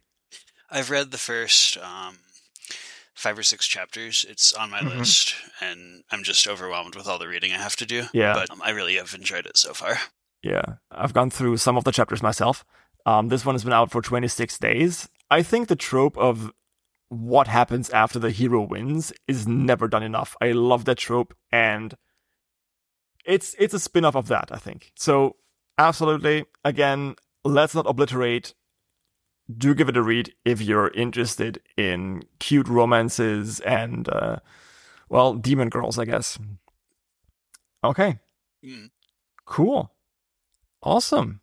I've 0.71 0.91
read 0.91 1.11
the 1.11 1.19
first 1.19 1.77
um, 1.79 2.19
five 3.15 3.39
or 3.39 3.43
six 3.43 3.67
chapters. 3.67 4.25
It's 4.29 4.53
on 4.53 4.71
my 4.71 4.81
mm-hmm. 4.81 4.99
list, 4.99 5.35
and 5.61 6.05
I'm 6.11 6.23
just 6.23 6.47
overwhelmed 6.47 6.95
with 6.95 7.07
all 7.09 7.19
the 7.19 7.29
reading 7.29 7.53
I 7.53 7.59
have 7.59 7.77
to 7.77 7.87
do. 7.87 8.05
Yeah. 8.13 8.35
But 8.35 8.51
um, 8.51 8.63
I 8.65 8.71
really 8.71 8.97
have 8.97 9.15
enjoyed 9.15 9.47
it 9.47 9.57
so 9.57 9.75
far. 9.75 9.99
Yeah. 10.43 10.63
I've 10.91 11.15
gone 11.15 11.31
through 11.31 11.57
some 11.59 11.77
of 11.77 11.85
the 11.85 11.93
chapters 11.93 12.23
myself. 12.23 12.65
Um, 13.05 13.29
this 13.29 13.45
one 13.45 13.55
has 13.55 13.65
been 13.65 13.73
out 13.73 13.91
for 13.91 14.01
26 14.03 14.59
days. 14.59 15.09
I 15.33 15.43
think 15.43 15.69
the 15.69 15.77
trope 15.77 16.19
of 16.19 16.53
what 17.09 17.49
happens 17.49 17.89
after 17.89 18.19
the 18.19 18.31
hero 18.31 18.61
wins 18.61 19.15
is 19.27 19.49
never 19.49 19.89
done 19.89 20.03
enough. 20.03 20.37
I 20.43 20.53
love 20.53 20.85
that 20.85 20.99
trope, 20.99 21.35
and 21.51 21.97
it's 23.25 23.57
it's 23.59 23.73
a 23.73 23.79
spin-off 23.79 24.15
of 24.15 24.29
that, 24.29 24.51
I 24.53 24.59
think. 24.59 24.93
So 24.95 25.37
absolutely, 25.79 26.45
again, 26.67 27.15
let's 27.47 27.75
not 27.75 27.87
obliterate. 27.87 28.53
Do 29.51 29.75
give 29.75 29.89
it 29.89 29.97
a 29.97 30.03
read 30.03 30.35
if 30.45 30.61
you're 30.61 30.89
interested 30.89 31.63
in 31.79 32.25
cute 32.39 32.69
romances 32.69 33.61
and 33.61 34.11
uh, 34.11 34.37
well, 35.09 35.33
demon 35.33 35.71
girls, 35.71 35.99
I 35.99 36.05
guess. 36.05 36.39
Okay. 37.83 38.19
Mm. 38.63 38.91
Cool. 39.47 39.95
Awesome. 40.83 41.41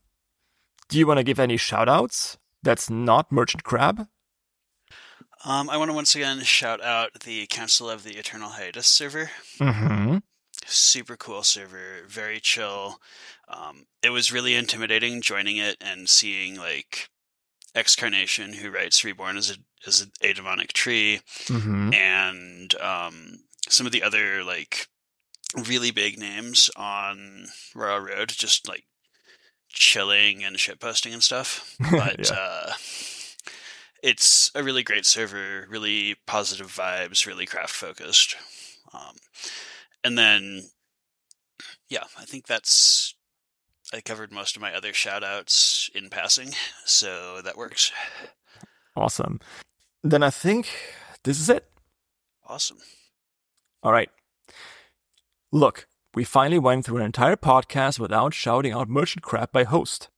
Do 0.89 0.99
you 0.99 1.08
want 1.08 1.17
to 1.17 1.23
give 1.23 1.39
any 1.39 1.58
shout 1.58 1.89
outs 1.89 2.38
that's 2.63 2.89
not 2.89 3.32
Merchant 3.32 3.63
Crab? 3.63 4.08
Um, 5.45 5.69
I 5.69 5.78
want 5.78 5.89
to 5.89 5.95
once 5.95 6.15
again 6.15 6.41
shout 6.41 6.84
out 6.84 7.22
the 7.22 7.48
Council 7.48 7.89
of 7.89 8.04
the 8.04 8.17
Eternal 8.17 8.50
Hiatus 8.50 8.88
server. 8.88 9.32
Mm-hmm. 9.58 10.17
Super 10.65 11.15
cool 11.15 11.43
server, 11.43 12.04
very 12.08 12.39
chill. 12.39 13.00
Um, 13.48 13.86
it 14.04 14.10
was 14.10 14.34
really 14.34 14.56
intimidating 14.56 15.22
joining 15.22 15.58
it 15.58 15.78
and 15.80 16.10
seeing 16.10 16.58
like 16.58 17.10
Excarnation, 17.74 18.54
who 18.54 18.69
writes 18.69 19.04
Reborn 19.04 19.38
as 19.38 19.52
a 19.52 19.56
as 19.88 20.06
a 20.22 20.34
demonic 20.34 20.74
tree, 20.74 21.22
mm-hmm. 21.45 21.93
and 21.93 22.76
um, 22.82 23.39
some 23.69 23.86
of 23.86 23.93
the 23.93 24.04
other 24.04 24.43
like 24.43 24.88
really 25.56 25.91
big 25.91 26.19
names 26.19 26.69
on 26.76 27.48
Royal 27.74 28.00
Road, 28.00 28.30
just 28.30 28.67
like 28.67 28.84
chilling 29.69 30.43
and 30.43 30.58
shitposting 30.58 31.13
and 31.13 31.23
stuff. 31.23 31.75
But 31.91 32.29
yeah. 32.29 32.36
uh, 32.36 32.71
it's 34.03 34.51
a 34.55 34.63
really 34.63 34.84
great 34.84 35.05
server, 35.05 35.65
really 35.69 36.15
positive 36.25 36.67
vibes, 36.67 37.25
really 37.25 37.45
craft 37.45 37.73
focused. 37.73 38.36
Um, 38.93 39.15
and 40.03 40.17
then, 40.17 40.63
yeah, 41.89 42.03
I 42.17 42.25
think 42.25 42.47
that's. 42.47 43.15
I 43.91 44.01
covered 44.01 44.32
most 44.32 44.55
of 44.55 44.62
my 44.62 44.75
other 44.75 44.93
shout 44.93 45.23
outs 45.23 45.89
in 45.95 46.10
passing, 46.10 46.51
so 46.86 47.41
that 47.43 47.58
works. 47.58 47.91
Awesome. 48.95 49.39
Then 50.03 50.21
I 50.21 50.29
think 50.29 50.69
this 51.23 51.39
is 51.39 51.49
it. 51.49 51.65
Awesome. 52.47 52.77
All 53.82 53.91
right. 53.91 54.10
Look, 55.51 55.88
we 56.15 56.24
finally 56.24 56.60
went 56.60 56.86
through 56.86 56.98
an 56.98 57.06
entire 57.06 57.36
podcast 57.36 58.00
without 58.00 58.34
shouting 58.34 58.72
out 58.72 58.89
merchant 58.89 59.24
crab 59.24 59.52
by 59.52 59.63
host. 59.63 60.10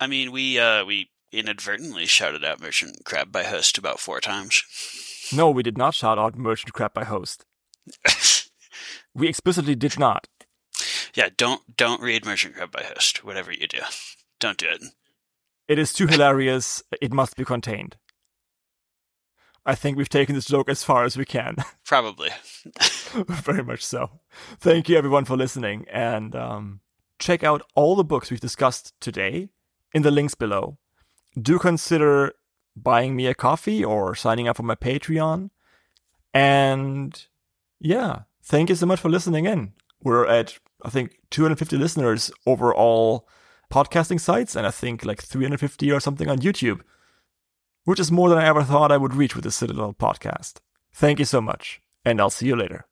I 0.00 0.06
mean, 0.06 0.32
we 0.32 0.58
uh, 0.58 0.84
we 0.84 1.10
inadvertently 1.34 2.06
shouted 2.06 2.44
out 2.44 2.60
Merchant 2.60 3.04
Crab 3.04 3.32
by 3.32 3.44
Host 3.44 3.76
about 3.78 4.00
four 4.00 4.20
times. 4.20 4.62
No, 5.32 5.50
we 5.50 5.62
did 5.62 5.78
not 5.78 5.94
shout 5.94 6.18
out 6.18 6.36
Merchant 6.36 6.74
Crab 6.74 6.92
by 6.92 7.04
Host. 7.04 7.46
we 9.14 9.26
explicitly 9.26 9.74
did 9.74 9.98
not. 9.98 10.28
Yeah, 11.14 11.30
don't 11.34 11.62
don't 11.78 12.02
read 12.02 12.26
Merchant 12.26 12.54
Crab 12.54 12.70
by 12.70 12.82
Host. 12.82 13.24
Whatever 13.24 13.50
you 13.50 13.66
do, 13.66 13.78
don't 14.38 14.58
do 14.58 14.68
it. 14.68 14.84
It 15.66 15.78
is 15.78 15.94
too 15.94 16.06
hilarious. 16.06 16.82
It 17.00 17.10
must 17.10 17.36
be 17.36 17.44
contained. 17.44 17.96
I 19.66 19.74
think 19.74 19.96
we've 19.96 20.08
taken 20.08 20.34
this 20.34 20.46
joke 20.46 20.68
as 20.68 20.84
far 20.84 21.04
as 21.04 21.16
we 21.16 21.24
can. 21.24 21.56
Probably. 21.84 22.30
Very 23.12 23.64
much 23.64 23.84
so. 23.84 24.20
Thank 24.58 24.88
you 24.88 24.96
everyone 24.96 25.24
for 25.24 25.36
listening, 25.36 25.86
and 25.90 26.34
um, 26.36 26.80
check 27.18 27.42
out 27.42 27.62
all 27.74 27.96
the 27.96 28.04
books 28.04 28.30
we've 28.30 28.40
discussed 28.40 28.92
today 29.00 29.48
in 29.92 30.02
the 30.02 30.10
links 30.10 30.34
below 30.34 30.78
do 31.40 31.58
consider 31.58 32.32
buying 32.76 33.16
me 33.16 33.26
a 33.26 33.34
coffee 33.34 33.84
or 33.84 34.14
signing 34.14 34.48
up 34.48 34.56
for 34.56 34.62
my 34.62 34.74
Patreon. 34.74 35.50
And 36.32 37.26
yeah, 37.80 38.22
thank 38.42 38.68
you 38.68 38.74
so 38.74 38.86
much 38.86 39.00
for 39.00 39.08
listening 39.08 39.46
in. 39.46 39.72
We're 40.02 40.26
at, 40.26 40.58
I 40.84 40.90
think, 40.90 41.18
250 41.30 41.76
listeners 41.76 42.30
over 42.46 42.74
all 42.74 43.28
podcasting 43.72 44.20
sites, 44.20 44.54
and 44.54 44.66
I 44.66 44.70
think 44.70 45.04
like 45.04 45.22
350 45.22 45.90
or 45.90 46.00
something 46.00 46.28
on 46.28 46.38
YouTube, 46.38 46.80
which 47.84 48.00
is 48.00 48.10
more 48.10 48.28
than 48.28 48.38
I 48.38 48.46
ever 48.46 48.62
thought 48.62 48.92
I 48.92 48.96
would 48.96 49.14
reach 49.14 49.36
with 49.36 49.50
silly 49.52 49.74
little 49.74 49.94
podcast. 49.94 50.54
Thank 50.92 51.18
you 51.18 51.24
so 51.24 51.40
much, 51.40 51.80
and 52.04 52.20
I'll 52.20 52.30
see 52.30 52.46
you 52.46 52.56
later. 52.56 52.86